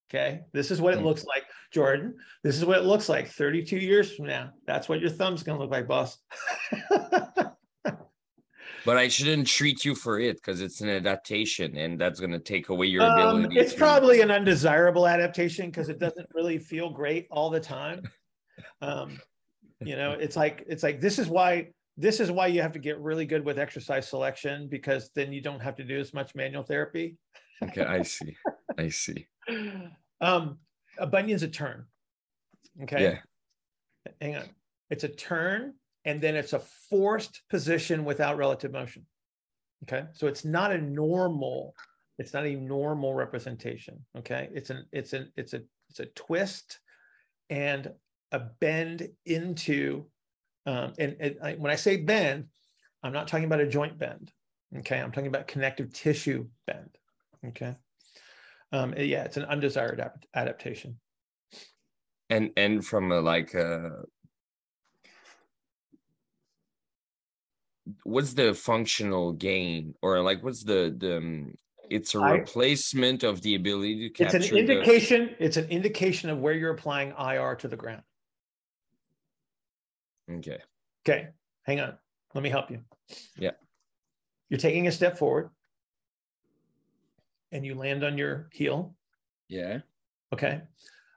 Okay, 0.09 0.41
this 0.51 0.69
is 0.71 0.79
what 0.81 0.93
it 0.93 0.99
Mm. 0.99 1.05
looks 1.05 1.25
like, 1.25 1.43
Jordan. 1.71 2.15
This 2.43 2.55
is 2.57 2.65
what 2.65 2.77
it 2.77 2.83
looks 2.85 3.09
like 3.09 3.27
32 3.29 3.77
years 3.77 4.13
from 4.15 4.25
now. 4.27 4.51
That's 4.67 4.87
what 4.87 4.99
your 5.01 5.09
thumb's 5.09 5.43
gonna 5.43 5.59
look 5.59 5.71
like, 5.71 5.87
boss. 5.87 6.19
but 8.85 8.97
I 8.97 9.07
shouldn't 9.07 9.47
treat 9.47 9.85
you 9.85 9.95
for 9.95 10.19
it 10.19 10.35
because 10.35 10.61
it's 10.61 10.81
an 10.81 10.89
adaptation, 10.89 11.77
and 11.77 11.99
that's 11.99 12.19
gonna 12.19 12.39
take 12.39 12.69
away 12.69 12.87
your 12.87 13.03
Um, 13.03 13.11
ability. 13.39 13.59
it's 13.59 13.71
to- 13.73 13.77
probably 13.79 14.21
an 14.21 14.29
undesirable 14.29 15.07
adaptation 15.07 15.67
because 15.67 15.89
it 15.89 15.99
doesn't 15.99 16.27
really 16.33 16.57
feel 16.59 16.89
great 16.89 17.27
all 17.31 17.49
the 17.49 17.59
time. 17.61 18.01
Um, 18.83 19.19
you 19.79 19.95
know, 19.95 20.11
it's 20.11 20.35
like 20.35 20.63
it's 20.67 20.83
like 20.83 21.01
this 21.01 21.17
is 21.17 21.27
why 21.27 21.71
this 21.97 22.19
is 22.19 22.31
why 22.31 22.47
you 22.47 22.61
have 22.61 22.71
to 22.73 22.79
get 22.79 22.99
really 22.99 23.25
good 23.25 23.45
with 23.45 23.59
exercise 23.59 24.07
selection 24.07 24.67
because 24.67 25.11
then 25.15 25.31
you 25.31 25.41
don't 25.41 25.61
have 25.61 25.75
to 25.75 25.83
do 25.83 25.99
as 25.99 26.13
much 26.13 26.33
manual 26.35 26.63
therapy. 26.63 27.17
Okay, 27.63 27.83
I 27.83 28.01
see. 28.01 28.35
I 28.77 28.89
see. 28.89 29.27
Um, 30.21 30.59
a 30.97 31.05
bunion's 31.05 31.43
a 31.43 31.49
turn. 31.49 31.85
Okay. 32.83 33.03
Yeah. 33.03 33.17
Hang 34.21 34.37
on. 34.37 34.43
It's 34.89 35.03
a 35.03 35.09
turn 35.09 35.73
and 36.05 36.21
then 36.21 36.35
it's 36.35 36.53
a 36.53 36.61
forced 36.89 37.41
position 37.49 38.05
without 38.05 38.37
relative 38.37 38.71
motion. 38.71 39.05
Okay. 39.83 40.05
So 40.13 40.27
it's 40.27 40.45
not 40.45 40.71
a 40.71 40.77
normal 40.77 41.75
It's 42.19 42.33
not 42.33 42.45
a 42.45 42.55
normal 42.55 43.13
representation. 43.13 44.05
Okay. 44.17 44.47
It's 44.53 44.69
an 44.69 44.85
it's 44.93 45.11
an 45.11 45.29
it's 45.35 45.53
a 45.53 45.61
it's 45.89 45.99
a 45.99 46.05
twist 46.15 46.79
and 47.49 47.91
a 48.31 48.39
bend 48.39 49.09
into 49.25 50.05
um, 50.65 50.93
and, 50.97 51.15
and 51.19 51.35
I, 51.41 51.53
when 51.53 51.71
I 51.71 51.75
say 51.75 51.97
bend, 51.97 52.45
I'm 53.03 53.13
not 53.13 53.27
talking 53.27 53.45
about 53.45 53.59
a 53.59 53.67
joint 53.67 53.97
bend. 53.97 54.31
Okay. 54.79 54.99
I'm 54.99 55.11
talking 55.11 55.27
about 55.27 55.47
connective 55.47 55.93
tissue 55.93 56.47
bend. 56.65 56.89
Okay. 57.47 57.75
Um, 58.71 58.93
yeah, 58.97 59.23
it's 59.23 59.37
an 59.37 59.45
undesired 59.45 59.99
ap- 59.99 60.25
adaptation. 60.33 60.99
and 62.29 62.51
and 62.57 62.83
from 62.85 63.11
a 63.11 63.19
like 63.19 63.53
uh 63.53 63.89
what's 68.03 68.33
the 68.33 68.53
functional 68.53 69.33
gain 69.33 69.93
or 70.01 70.21
like 70.21 70.41
what's 70.43 70.63
the 70.63 70.95
the 70.97 71.17
um, 71.17 71.53
it's 71.89 72.15
a 72.15 72.19
replacement 72.19 73.23
of 73.23 73.41
the 73.41 73.55
ability 73.55 74.07
to 74.07 74.09
capture. 74.09 74.37
It's 74.37 74.47
an 74.47 74.53
the- 74.53 74.59
indication. 74.59 75.35
It's 75.37 75.57
an 75.57 75.67
indication 75.69 76.29
of 76.29 76.39
where 76.39 76.53
you're 76.53 76.71
applying 76.71 77.13
IR 77.19 77.55
to 77.55 77.67
the 77.67 77.75
ground. 77.75 78.03
Okay 80.29 80.59
Okay, 81.05 81.27
hang 81.63 81.81
on. 81.81 81.97
Let 82.33 82.43
me 82.43 82.49
help 82.49 82.71
you. 82.71 82.79
Yeah. 83.37 83.51
You're 84.49 84.59
taking 84.59 84.87
a 84.87 84.91
step 84.91 85.17
forward 85.17 85.49
and 87.51 87.65
you 87.65 87.75
land 87.75 88.03
on 88.03 88.17
your 88.17 88.49
heel. 88.51 88.95
yeah 89.49 89.79
Okay. 90.33 90.61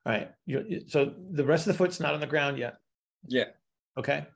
All 0.05 0.13
right. 0.13 0.31
You, 0.45 0.83
so 0.87 1.15
the 1.31 1.45
rest 1.45 1.67
of 1.67 1.73
the 1.73 1.79
foot's 1.79 2.01
not 2.01 2.15
on 2.15 2.21
the 2.21 2.27
ground 2.27 2.59
yet. 2.59 2.77
yeah 3.27 3.45
Okay. 3.97 4.27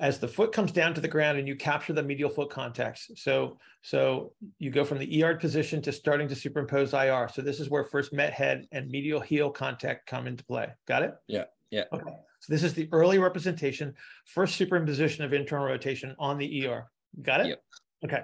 As 0.00 0.18
the 0.18 0.28
foot 0.28 0.52
comes 0.52 0.72
down 0.72 0.94
to 0.94 1.00
the 1.00 1.08
ground 1.08 1.38
and 1.38 1.46
you 1.46 1.54
capture 1.54 1.92
the 1.92 2.02
medial 2.02 2.28
foot 2.28 2.50
contacts. 2.50 3.10
So, 3.16 3.58
so 3.82 4.32
you 4.58 4.70
go 4.70 4.84
from 4.84 4.98
the 4.98 5.22
ER 5.22 5.36
position 5.36 5.80
to 5.82 5.92
starting 5.92 6.28
to 6.28 6.34
superimpose 6.34 6.92
IR. 6.92 7.28
So 7.32 7.40
this 7.40 7.60
is 7.60 7.70
where 7.70 7.84
first 7.84 8.12
met 8.12 8.32
head 8.32 8.66
and 8.72 8.90
medial 8.90 9.20
heel 9.20 9.48
contact 9.48 10.08
come 10.08 10.26
into 10.26 10.44
play. 10.44 10.68
Got 10.88 11.04
it? 11.04 11.14
Yeah, 11.28 11.44
yeah. 11.70 11.84
Okay. 11.92 12.10
So 12.42 12.52
this 12.52 12.64
is 12.64 12.74
the 12.74 12.88
early 12.90 13.18
representation, 13.18 13.94
first 14.26 14.60
superimposition 14.60 15.24
of 15.24 15.32
internal 15.32 15.66
rotation 15.66 16.14
on 16.18 16.38
the 16.38 16.66
ER. 16.66 16.90
Got 17.22 17.42
it? 17.42 17.46
Yep. 17.46 17.62
Okay. 18.04 18.22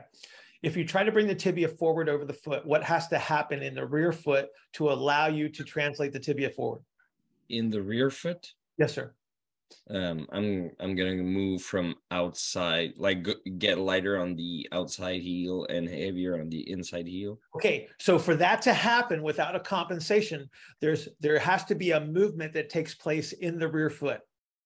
If 0.62 0.76
you 0.76 0.84
try 0.84 1.04
to 1.04 1.12
bring 1.12 1.28
the 1.28 1.36
tibia 1.36 1.68
forward 1.68 2.08
over 2.08 2.24
the 2.24 2.32
foot, 2.32 2.66
what 2.66 2.82
has 2.82 3.06
to 3.08 3.18
happen 3.18 3.62
in 3.62 3.76
the 3.76 3.86
rear 3.86 4.10
foot 4.10 4.48
to 4.72 4.90
allow 4.90 5.28
you 5.28 5.48
to 5.50 5.62
translate 5.62 6.12
the 6.12 6.18
tibia 6.18 6.50
forward? 6.50 6.82
in 7.48 7.70
the 7.70 7.80
rear 7.80 8.10
foot 8.10 8.52
Yes, 8.78 8.94
sir. 8.94 9.12
Um 9.90 10.26
i'm 10.32 10.70
i'm 10.80 10.94
gonna 10.94 11.14
move 11.14 11.62
from 11.62 11.94
outside 12.10 12.92
like 12.96 13.26
get 13.58 13.78
lighter 13.78 14.18
on 14.18 14.34
the 14.36 14.68
outside 14.72 15.20
heel 15.20 15.66
and 15.70 15.88
heavier 15.88 16.40
on 16.40 16.48
the 16.48 16.70
inside 16.70 17.06
heel 17.06 17.38
Okay, 17.58 17.88
so 17.98 18.18
for 18.18 18.36
that 18.36 18.62
to 18.62 18.72
happen 18.72 19.22
without 19.22 19.56
a 19.56 19.60
compensation, 19.60 20.48
there's 20.80 21.08
there 21.20 21.38
has 21.38 21.64
to 21.64 21.74
be 21.74 21.90
a 21.90 22.00
movement 22.00 22.52
that 22.52 22.70
takes 22.70 22.94
place 22.94 23.32
in 23.32 23.58
the 23.58 23.66
rear 23.66 23.90
foot. 23.90 24.20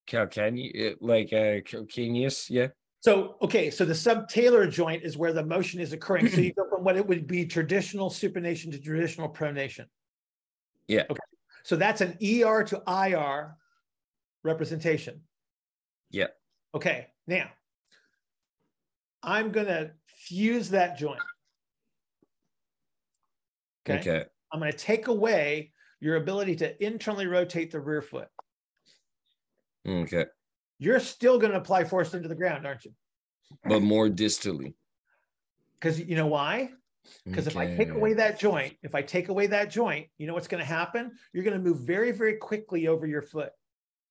Cal, 0.07 0.27
can 0.27 0.57
you 0.57 0.91
uh, 0.91 0.95
like 1.01 1.33
uh 1.33 1.61
calcaneus 1.63 2.51
yeah 2.51 2.69
So, 3.01 3.37
okay, 3.41 3.71
so 3.71 3.85
the 3.85 3.95
subtalar 3.95 4.71
joint 4.71 5.05
is 5.05 5.17
where 5.17 5.33
the 5.33 5.45
motion 5.45 5.81
is 5.81 5.93
occurring. 5.93 6.29
So 6.29 6.41
you 6.41 6.53
go 6.53 6.69
from 6.69 6.85
what 6.85 6.97
it 6.97 7.07
would 7.07 7.27
be 7.27 7.47
traditional 7.47 8.11
supination 8.11 8.71
to 8.73 8.79
traditional 8.79 9.29
pronation. 9.29 9.87
Yeah. 10.89 11.05
Okay, 11.09 11.21
so 11.65 11.77
that's 11.77 12.01
an 12.01 12.19
ER 12.23 12.65
to 12.65 12.83
IR 12.87 13.57
representation. 14.43 15.21
Yeah. 16.11 16.29
Okay, 16.75 17.09
now 17.27 17.49
I'm 19.23 19.53
gonna 19.53 19.93
fuse 20.07 20.71
that 20.71 20.99
joint. 20.99 21.21
Okay. 23.89 23.99
okay 23.99 24.25
I'm 24.53 24.61
going 24.61 24.71
to 24.71 24.79
take 24.79 25.09
away 25.09 25.73
your 26.01 26.17
ability 26.17 26.57
to 26.57 26.85
internally 26.85 27.27
rotate 27.27 27.71
the 27.71 27.81
rear 27.81 28.03
foot. 28.03 28.29
okay 29.89 30.27
You're 30.79 31.01
still 31.01 31.39
going 31.39 31.53
to 31.53 31.59
apply 31.59 31.85
force 31.85 32.15
into 32.15 32.29
the 32.29 32.35
ground, 32.35 32.67
aren't 32.67 32.85
you? 32.85 32.93
but 33.65 33.81
more 33.81 34.09
distally 34.09 34.75
Because 35.79 36.01
you 36.01 36.17
know 36.17 36.27
why? 36.27 36.71
Because 37.25 37.47
if 37.47 37.57
I 37.57 37.75
take 37.75 37.91
away 37.91 38.15
that 38.15 38.39
joint, 38.39 38.77
if 38.83 38.95
I 38.95 39.03
take 39.03 39.29
away 39.29 39.49
that 39.49 39.71
joint, 39.71 40.07
you 40.19 40.27
know 40.27 40.35
what's 40.35 40.47
going 40.47 40.63
to 40.63 40.67
happen? 40.67 41.11
You're 41.33 41.43
going 41.43 41.57
to 41.57 41.63
move 41.63 41.79
very, 41.81 42.13
very 42.13 42.37
quickly 42.37 42.87
over 42.87 43.07
your 43.07 43.23
foot. 43.23 43.51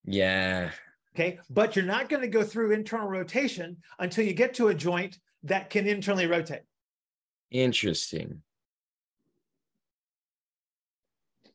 Yeah 0.05 0.71
Okay. 1.13 1.39
But 1.49 1.75
you're 1.75 1.85
not 1.85 2.09
going 2.09 2.21
to 2.21 2.27
go 2.27 2.43
through 2.43 2.71
internal 2.71 3.07
rotation 3.07 3.77
until 3.99 4.25
you 4.25 4.33
get 4.33 4.53
to 4.55 4.69
a 4.69 4.73
joint 4.73 5.19
that 5.43 5.69
can 5.69 5.87
internally 5.87 6.27
rotate. 6.27 6.61
Interesting. 7.49 8.41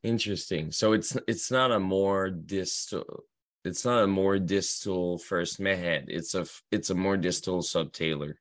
Interesting. 0.02 0.72
So 0.72 0.92
it's 0.92 1.16
it's 1.26 1.50
not 1.50 1.72
a 1.72 1.80
more 1.80 2.30
distal 2.30 3.24
it's 3.64 3.84
not 3.84 4.04
a 4.04 4.06
more 4.06 4.38
distal 4.38 5.18
first 5.18 5.58
met 5.58 5.78
head. 5.78 6.04
It's 6.08 6.34
a 6.34 6.46
it's 6.70 6.90
a 6.90 6.94
more 6.94 7.16
distal 7.16 7.62
subtalar. 7.62 8.34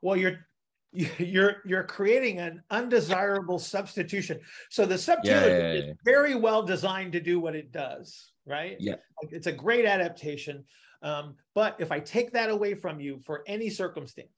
Well, 0.00 0.16
you're 0.16 0.46
you're 0.92 1.56
you're 1.64 1.84
creating 1.84 2.38
an 2.38 2.62
undesirable 2.70 3.58
substitution. 3.58 4.40
So 4.70 4.84
the 4.84 4.96
subtalar 4.96 5.24
Yeah, 5.24 5.46
yeah, 5.46 5.72
is 5.72 5.96
very 6.04 6.34
well 6.34 6.62
designed 6.62 7.12
to 7.12 7.20
do 7.20 7.40
what 7.40 7.56
it 7.56 7.72
does, 7.72 8.32
right? 8.46 8.76
Yeah. 8.78 8.96
Like, 9.22 9.32
It's 9.32 9.46
a 9.46 9.52
great 9.52 9.86
adaptation. 9.86 10.64
Um, 11.02 11.34
but 11.54 11.76
if 11.78 11.90
I 11.90 11.98
take 11.98 12.32
that 12.32 12.50
away 12.50 12.74
from 12.74 13.00
you 13.00 13.18
for 13.24 13.42
any 13.46 13.70
circumstance, 13.70 14.28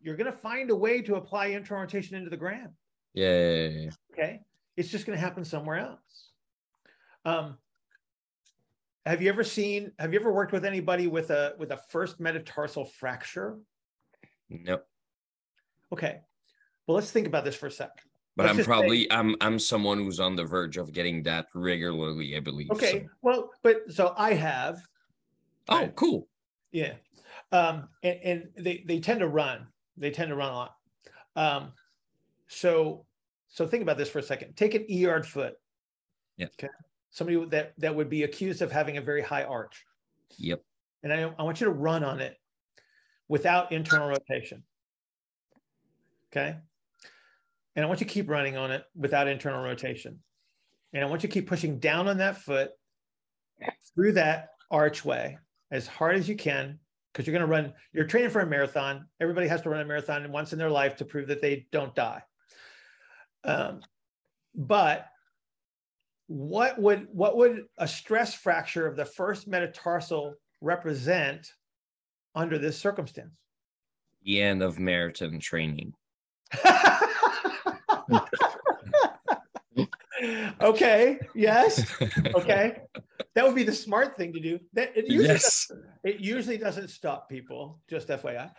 you're 0.00 0.16
going 0.16 0.30
to 0.30 0.38
find 0.38 0.70
a 0.70 0.76
way 0.76 1.02
to 1.02 1.16
apply 1.16 1.46
internal 1.46 1.82
rotation 1.82 2.16
into 2.16 2.30
the 2.30 2.36
ground. 2.36 2.70
Yeah, 3.12 3.36
yeah, 3.36 3.52
yeah, 3.52 3.68
yeah. 3.68 3.90
Okay, 4.12 4.40
it's 4.76 4.88
just 4.88 5.06
going 5.06 5.18
to 5.18 5.22
happen 5.22 5.44
somewhere 5.44 5.78
else. 5.78 6.30
Um, 7.24 7.58
have 9.06 9.20
you 9.20 9.28
ever 9.28 9.44
seen? 9.44 9.92
Have 9.98 10.12
you 10.14 10.20
ever 10.20 10.32
worked 10.32 10.52
with 10.52 10.64
anybody 10.64 11.08
with 11.08 11.30
a 11.30 11.54
with 11.58 11.72
a 11.72 11.78
first 11.90 12.20
metatarsal 12.20 12.86
fracture? 12.86 13.58
No. 14.50 14.80
Okay. 15.92 16.20
Well, 16.86 16.94
let's 16.96 17.10
think 17.10 17.26
about 17.26 17.44
this 17.44 17.54
for 17.56 17.66
a 17.66 17.70
sec. 17.70 17.90
But 18.36 18.44
Let's 18.44 18.50
I'm 18.50 18.56
just 18.56 18.66
say- 18.66 18.70
probably 18.72 19.12
I'm 19.12 19.36
I'm 19.40 19.58
someone 19.58 19.98
who's 19.98 20.18
on 20.20 20.34
the 20.36 20.44
verge 20.44 20.76
of 20.76 20.92
getting 20.92 21.22
that 21.22 21.46
regularly, 21.54 22.36
I 22.36 22.40
believe. 22.40 22.66
so- 22.68 22.74
Okay. 22.76 23.06
Well, 23.22 23.50
but 23.62 23.90
so 23.92 24.12
I 24.16 24.34
have. 24.34 24.78
Oh, 25.68 25.78
Right. 25.78 25.94
cool. 25.96 26.28
Yeah. 26.72 26.94
Um, 27.52 27.88
and, 28.02 28.18
and 28.22 28.48
they 28.58 28.84
they 28.86 28.98
tend 29.00 29.20
to 29.20 29.28
run. 29.28 29.66
They 29.96 30.10
tend 30.10 30.28
to 30.30 30.34
run 30.36 30.50
a 30.52 30.54
lot. 30.56 30.76
Um, 31.36 31.72
so 32.48 33.06
so 33.48 33.66
think 33.66 33.82
about 33.82 33.96
this 33.98 34.10
for 34.10 34.18
a 34.18 34.22
second. 34.22 34.56
Take 34.56 34.74
an 34.74 34.84
ER'd 34.90 35.24
foot. 35.26 35.54
Yeah. 36.36 36.46
Okay. 36.58 36.68
Somebody 37.10 37.44
that 37.50 37.74
that 37.78 37.94
would 37.94 38.10
be 38.10 38.24
accused 38.24 38.60
of 38.62 38.72
having 38.72 38.96
a 38.96 39.00
very 39.00 39.22
high 39.22 39.44
arch. 39.44 39.84
Yep. 40.38 40.60
And 41.04 41.12
I, 41.12 41.32
I 41.38 41.42
want 41.44 41.60
you 41.60 41.66
to 41.66 41.72
run 41.72 42.02
on 42.02 42.20
it 42.20 42.36
without 43.28 43.72
internal 43.72 44.08
rotation. 44.08 44.62
Okay. 46.32 46.56
And 47.76 47.84
I 47.84 47.88
want 47.88 48.00
you 48.00 48.06
to 48.06 48.12
keep 48.12 48.28
running 48.28 48.56
on 48.56 48.70
it 48.70 48.84
without 48.96 49.28
internal 49.28 49.62
rotation. 49.62 50.20
And 50.92 51.02
I 51.02 51.06
want 51.06 51.22
you 51.22 51.28
to 51.28 51.32
keep 51.32 51.48
pushing 51.48 51.78
down 51.78 52.08
on 52.08 52.18
that 52.18 52.38
foot 52.38 52.70
through 53.94 54.12
that 54.12 54.50
archway 54.70 55.38
as 55.70 55.86
hard 55.86 56.16
as 56.16 56.28
you 56.28 56.36
can 56.36 56.78
because 57.12 57.26
you're 57.26 57.36
going 57.36 57.48
to 57.48 57.50
run, 57.50 57.72
you're 57.92 58.06
training 58.06 58.30
for 58.30 58.40
a 58.40 58.46
marathon. 58.46 59.06
Everybody 59.20 59.48
has 59.48 59.62
to 59.62 59.70
run 59.70 59.80
a 59.80 59.84
marathon 59.84 60.30
once 60.30 60.52
in 60.52 60.58
their 60.58 60.70
life 60.70 60.96
to 60.96 61.04
prove 61.04 61.28
that 61.28 61.40
they 61.40 61.66
don't 61.72 61.94
die. 61.94 62.22
Um, 63.44 63.80
but 64.54 65.06
what 66.26 66.80
would 66.80 67.08
what 67.12 67.36
would 67.36 67.64
a 67.76 67.86
stress 67.86 68.34
fracture 68.34 68.86
of 68.86 68.96
the 68.96 69.04
first 69.04 69.46
metatarsal 69.46 70.34
represent 70.60 71.52
under 72.34 72.58
this 72.58 72.78
circumstance? 72.78 73.32
The 74.24 74.40
end 74.42 74.62
of 74.62 74.78
marathon 74.78 75.38
training. 75.38 75.94
okay. 80.60 81.18
Yes. 81.34 81.84
Okay. 82.34 82.82
That 83.34 83.44
would 83.44 83.54
be 83.54 83.64
the 83.64 83.72
smart 83.72 84.16
thing 84.16 84.32
to 84.32 84.40
do. 84.40 84.58
That 84.72 84.96
it 84.96 85.06
usually, 85.06 85.28
yes. 85.28 85.70
it 86.04 86.20
usually 86.20 86.56
doesn't 86.56 86.88
stop 86.88 87.28
people. 87.28 87.80
Just 87.88 88.08
FYI. 88.08 88.50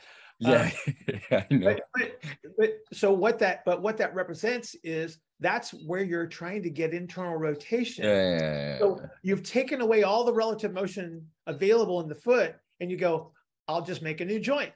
Uh, 0.44 0.70
yeah. 1.32 1.44
I 1.50 1.54
know. 1.54 1.66
But, 1.66 1.82
but, 1.94 2.20
but 2.58 2.70
so 2.94 3.14
what 3.14 3.40
that 3.40 3.64
but 3.66 3.82
what 3.82 3.98
that 3.98 4.14
represents 4.14 4.76
is 4.84 5.18
that's 5.40 5.72
where 5.72 6.04
you're 6.04 6.28
trying 6.28 6.64
to 6.64 6.70
get 6.70 6.94
internal 6.94 7.36
rotation. 7.36 8.06
Yeah, 8.06 8.38
yeah, 8.38 8.40
yeah. 8.40 8.80
So 8.80 9.02
you've 9.22 9.44
taken 9.44 9.82
away 9.82 10.04
all 10.04 10.24
the 10.24 10.34
relative 10.34 10.74
motion 10.74 11.26
available 11.48 12.02
in 12.02 12.08
the 12.08 12.16
foot, 12.16 12.56
and 12.80 12.92
you 12.92 12.98
go, 12.98 13.32
I'll 13.68 13.82
just 13.82 14.02
make 14.02 14.22
a 14.22 14.26
new 14.26 14.40
joint. 14.40 14.72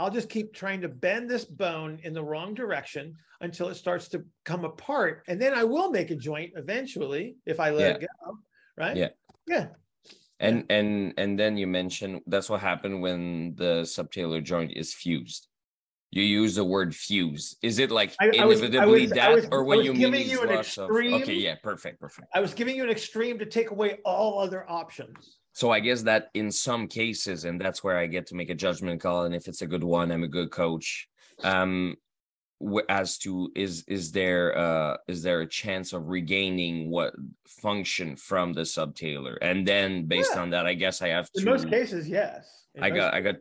I'll 0.00 0.10
just 0.10 0.28
keep 0.28 0.52
trying 0.52 0.80
to 0.82 0.88
bend 0.88 1.30
this 1.30 1.44
bone 1.44 2.00
in 2.02 2.12
the 2.14 2.22
wrong 2.22 2.54
direction 2.54 3.14
until 3.40 3.68
it 3.68 3.76
starts 3.76 4.08
to 4.08 4.24
come 4.44 4.64
apart. 4.64 5.22
And 5.28 5.40
then 5.40 5.54
I 5.54 5.64
will 5.64 5.90
make 5.90 6.10
a 6.10 6.16
joint 6.16 6.52
eventually 6.56 7.36
if 7.46 7.60
I 7.60 7.70
let 7.70 8.02
it 8.02 8.08
go. 8.24 8.38
Right? 8.76 8.96
Yeah. 8.96 9.08
Yeah. 9.46 9.66
and 10.40 10.64
and 10.68 11.14
and 11.16 11.38
then 11.38 11.56
you 11.56 11.66
mentioned 11.66 12.20
that's 12.26 12.50
what 12.50 12.60
happened 12.60 13.00
when 13.00 13.54
the 13.56 13.82
subtalar 13.82 14.42
joint 14.42 14.72
is 14.74 14.92
fused 14.92 15.46
you 16.10 16.22
use 16.22 16.54
the 16.54 16.64
word 16.64 16.94
fuse. 16.94 17.56
Is 17.60 17.80
it 17.80 17.90
like 17.90 18.14
I- 18.20 18.30
I 18.38 18.44
was- 18.44 18.62
I 18.62 18.66
inevitably 18.66 19.02
was- 19.02 19.10
that, 19.12 19.32
was- 19.34 19.48
or 19.50 19.64
when 19.64 19.82
you 19.84 19.92
mean 19.92 20.28
you 20.28 20.42
an 20.42 20.48
lots 20.54 20.78
of? 20.78 20.88
Okay, 20.88 21.34
yeah, 21.34 21.56
perfect, 21.56 22.00
perfect. 22.00 22.28
I 22.32 22.40
was 22.40 22.54
giving 22.54 22.76
you 22.76 22.84
an 22.84 22.90
extreme 22.90 23.36
to 23.40 23.46
take 23.46 23.70
away 23.72 23.98
all 24.04 24.38
other 24.38 24.68
options. 24.70 25.38
So 25.54 25.70
I 25.70 25.78
guess 25.78 26.02
that 26.02 26.30
in 26.34 26.50
some 26.50 26.88
cases, 26.88 27.44
and 27.44 27.60
that's 27.60 27.82
where 27.84 27.96
I 27.96 28.06
get 28.06 28.26
to 28.26 28.34
make 28.34 28.50
a 28.50 28.56
judgment 28.56 29.00
call, 29.00 29.22
and 29.24 29.34
if 29.34 29.46
it's 29.46 29.62
a 29.62 29.66
good 29.68 29.84
one, 29.84 30.10
I'm 30.10 30.24
a 30.24 30.28
good 30.28 30.50
coach. 30.50 31.08
Um, 31.44 31.96
as 32.88 33.18
to 33.18 33.50
is 33.54 33.84
is 33.86 34.10
there 34.10 34.56
uh 34.56 34.96
is 35.06 35.22
there 35.22 35.42
a 35.42 35.46
chance 35.46 35.92
of 35.92 36.08
regaining 36.08 36.90
what 36.90 37.14
function 37.46 38.16
from 38.16 38.52
the 38.52 38.62
subtalar, 38.62 39.36
and 39.42 39.66
then 39.66 40.06
based 40.06 40.34
Yeah. 40.34 40.42
on 40.42 40.50
that, 40.50 40.66
I 40.66 40.74
guess 40.74 41.02
I 41.02 41.08
have 41.08 41.30
to. 41.32 41.40
In 41.40 41.44
most 41.44 41.68
cases, 41.68 42.08
yes. 42.08 42.66
In 42.74 42.82
I 42.82 42.90
got 42.90 43.14
I 43.14 43.20
got. 43.20 43.36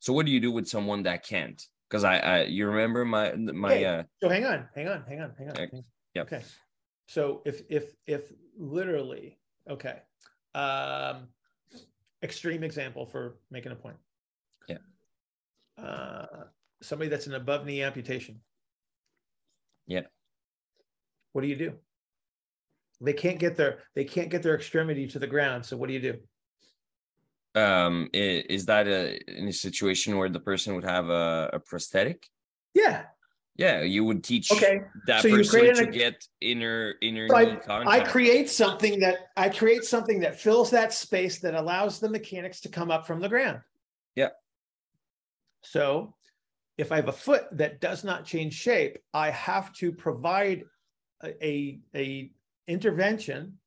So 0.00 0.12
what 0.12 0.26
do 0.26 0.32
you 0.32 0.40
do 0.40 0.50
with 0.50 0.66
someone 0.66 1.04
that 1.04 1.24
can't? 1.24 1.62
Because 1.88 2.02
I, 2.02 2.16
I 2.18 2.42
you 2.44 2.66
remember 2.66 3.04
my 3.04 3.34
my 3.34 3.74
Okay. 3.74 3.84
uh 3.84 4.02
So 4.20 4.28
hang 4.28 4.44
on, 4.46 4.68
hang 4.74 4.88
on, 4.88 5.04
hang 5.06 5.20
on, 5.20 5.34
hang 5.38 5.48
on. 5.50 5.56
Okay. 5.56 5.70
hang 5.70 6.22
Okay. 6.24 6.42
So 7.06 7.42
if 7.44 7.62
if 7.68 7.94
if 8.06 8.32
literally, 8.56 9.38
okay. 9.68 10.02
Um 10.54 11.28
extreme 12.22 12.62
example 12.62 13.06
for 13.06 13.36
making 13.50 13.72
a 13.72 13.76
point. 13.76 13.96
Yeah. 14.68 14.78
Uh 15.82 16.44
somebody 16.80 17.08
that's 17.08 17.26
an 17.26 17.34
above 17.34 17.64
knee 17.64 17.82
amputation. 17.82 18.40
Yeah. 19.86 20.02
What 21.32 21.42
do 21.42 21.48
you 21.48 21.56
do? 21.56 21.72
They 23.00 23.12
can't 23.12 23.38
get 23.38 23.56
their 23.56 23.78
they 23.94 24.04
can't 24.04 24.30
get 24.30 24.42
their 24.42 24.54
extremity 24.54 25.06
to 25.08 25.18
the 25.18 25.26
ground. 25.26 25.64
So 25.66 25.76
what 25.76 25.88
do 25.88 25.94
you 25.94 26.00
do? 26.00 26.18
um 27.54 28.08
is 28.14 28.64
that 28.64 28.88
a 28.88 29.20
in 29.30 29.46
a 29.48 29.52
situation 29.52 30.16
where 30.16 30.30
the 30.30 30.40
person 30.40 30.74
would 30.74 30.84
have 30.84 31.10
a, 31.10 31.50
a 31.52 31.60
prosthetic? 31.60 32.26
Yeah. 32.74 33.04
Yeah, 33.56 33.82
you 33.82 34.04
would 34.04 34.24
teach 34.24 34.50
Okay. 34.50 34.80
that 35.06 35.22
So 35.22 35.30
person 35.30 35.74
to 35.74 35.84
an- 35.84 35.90
get 35.90 36.26
inner 36.40 36.94
inner 37.02 37.28
So 37.28 37.36
I, 37.36 37.56
contact. 37.56 37.88
I 37.88 38.10
create 38.10 38.48
something 38.48 39.00
that 39.00 39.18
I 39.36 39.50
create 39.50 39.84
something 39.84 40.20
that 40.20 40.40
fills 40.40 40.70
that 40.70 40.92
space 40.92 41.40
that 41.40 41.54
allows 41.54 42.00
the 42.00 42.08
mechanics 42.08 42.60
to 42.62 42.68
come 42.70 42.90
up 42.90 43.06
from 43.06 43.20
the 43.20 43.28
ground. 43.28 43.60
Yeah. 44.16 44.30
So 45.62 46.14
if 46.78 46.92
I 46.92 46.96
have 46.96 47.08
a 47.08 47.12
foot 47.12 47.44
that 47.52 47.80
does 47.80 48.04
not 48.04 48.24
change 48.24 48.54
shape, 48.54 48.98
I 49.12 49.30
have 49.30 49.72
to 49.74 49.92
provide 49.92 50.64
a, 51.22 51.46
a, 51.46 51.80
a 51.94 52.32
intervention. 52.66 53.58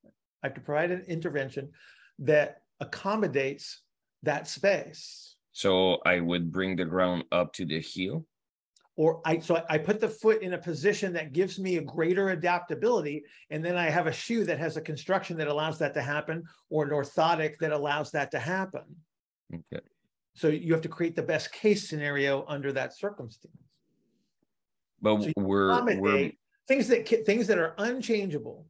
I 0.43 0.47
have 0.47 0.55
to 0.55 0.61
provide 0.61 0.91
an 0.91 1.05
intervention 1.07 1.71
that 2.19 2.61
accommodates 2.79 3.81
that 4.23 4.47
space. 4.47 5.35
So 5.51 5.99
I 6.05 6.19
would 6.19 6.51
bring 6.51 6.75
the 6.75 6.85
ground 6.85 7.25
up 7.31 7.53
to 7.53 7.65
the 7.65 7.79
heel. 7.79 8.25
Or 8.97 9.21
I 9.25 9.39
so 9.39 9.63
I 9.69 9.77
put 9.77 9.99
the 9.99 10.07
foot 10.07 10.41
in 10.41 10.53
a 10.53 10.57
position 10.57 11.13
that 11.13 11.33
gives 11.33 11.59
me 11.59 11.77
a 11.77 11.81
greater 11.81 12.29
adaptability, 12.29 13.23
and 13.49 13.63
then 13.63 13.75
I 13.75 13.89
have 13.89 14.07
a 14.07 14.11
shoe 14.11 14.45
that 14.45 14.59
has 14.59 14.77
a 14.77 14.81
construction 14.81 15.37
that 15.37 15.47
allows 15.47 15.77
that 15.79 15.93
to 15.95 16.01
happen, 16.01 16.43
or 16.69 16.85
an 16.85 16.91
orthotic 16.91 17.57
that 17.59 17.71
allows 17.71 18.11
that 18.11 18.31
to 18.31 18.39
happen. 18.39 18.83
Okay. 19.53 19.83
So 20.33 20.47
you 20.47 20.73
have 20.73 20.81
to 20.83 20.89
create 20.89 21.15
the 21.15 21.23
best 21.23 21.51
case 21.51 21.89
scenario 21.89 22.45
under 22.47 22.71
that 22.73 22.95
circumstance. 22.95 23.53
But 25.01 25.23
So 25.23 25.31
we're 25.37 25.99
we're 25.99 26.31
things 26.67 26.87
that 26.87 27.07
things 27.25 27.47
that 27.47 27.57
are 27.57 27.75
unchangeable. 27.77 28.65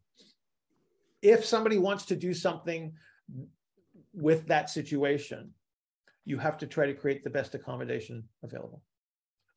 If 1.21 1.45
somebody 1.45 1.77
wants 1.77 2.05
to 2.05 2.15
do 2.15 2.33
something 2.33 2.93
with 4.13 4.47
that 4.47 4.69
situation, 4.69 5.51
you 6.23 6.37
have 6.37 6.57
to 6.59 6.67
try 6.67 6.87
to 6.87 6.93
create 6.93 7.23
the 7.23 7.29
best 7.29 7.55
accommodation 7.55 8.23
available, 8.43 8.81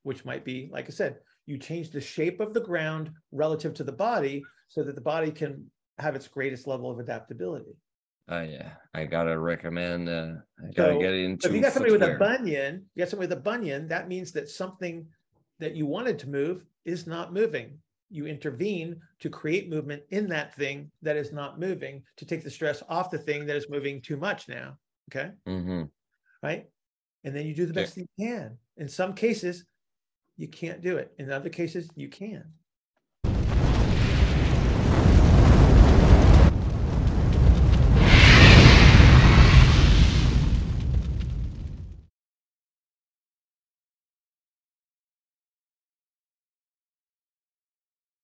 which 0.02 0.24
might 0.24 0.44
be, 0.44 0.68
like 0.72 0.87
I 0.87 0.90
said, 0.90 1.18
you 1.46 1.58
change 1.58 1.90
the 1.90 2.00
shape 2.00 2.40
of 2.40 2.54
the 2.54 2.61
ground 2.61 3.11
relative 3.32 3.74
to 3.74 3.84
the 3.84 3.92
body 3.92 4.44
so 4.68 4.82
that 4.82 4.94
the 4.94 5.00
body 5.00 5.30
can 5.30 5.70
have 5.98 6.14
its 6.14 6.28
greatest 6.28 6.66
level 6.66 6.90
of 6.90 6.98
adaptability. 6.98 7.76
uh, 8.30 8.46
yeah, 8.48 8.72
I 8.94 9.04
gotta 9.06 9.38
recommend 9.38 10.08
uh 10.08 10.34
I 10.62 10.70
gotta 10.74 10.92
So, 10.94 10.98
get 11.00 11.14
into 11.14 11.48
if 11.48 11.54
you 11.54 11.61
got 11.62 11.72
somebody 11.72 11.92
with 11.92 12.02
a 12.02 12.08
footwear. 12.12 12.38
bunion, 12.38 12.87
you 12.94 13.00
got 13.02 13.08
somebody 13.08 13.28
with 13.28 13.38
a 13.38 13.40
bunion, 13.40 13.88
that 13.88 14.08
means 14.08 14.32
that 14.32 14.48
something 14.48 15.06
that 15.58 15.74
you 15.74 15.87
wanted 15.87 16.18
to 16.20 16.28
move 16.28 16.64
is 16.84 17.06
not 17.06 17.32
moving. 17.32 17.78
You 18.11 18.26
intervene 18.26 19.00
to 19.20 19.28
create 19.30 19.68
movement 19.68 20.02
in 20.11 20.28
that 20.28 20.54
thing 20.54 20.90
that 21.02 21.16
is 21.16 21.32
not 21.32 21.58
moving 21.58 22.02
to 22.16 22.24
take 22.26 22.44
the 22.44 22.50
stress 22.50 22.82
off 22.88 23.11
the 23.11 23.18
thing 23.18 23.46
that 23.46 23.56
is 23.56 23.68
moving 23.70 24.00
too 24.02 24.16
much 24.16 24.48
now. 24.48 24.78
Okay. 25.11 25.32
Mhm. 25.46 25.90
Right. 26.42 26.66
And 27.24 27.34
then 27.34 27.46
you 27.46 27.54
do 27.54 27.66
the 27.66 27.72
best 27.72 27.96
you 27.96 28.06
can. 28.18 28.58
In 28.76 28.88
some 28.88 29.14
cases, 29.14 29.64
you 30.38 30.48
can't 30.48 30.81
do 30.81 30.96
it. 30.96 31.12
In 31.18 31.31
other 31.31 31.51
cases, 31.51 31.90
you 31.96 32.09
can. 32.09 32.44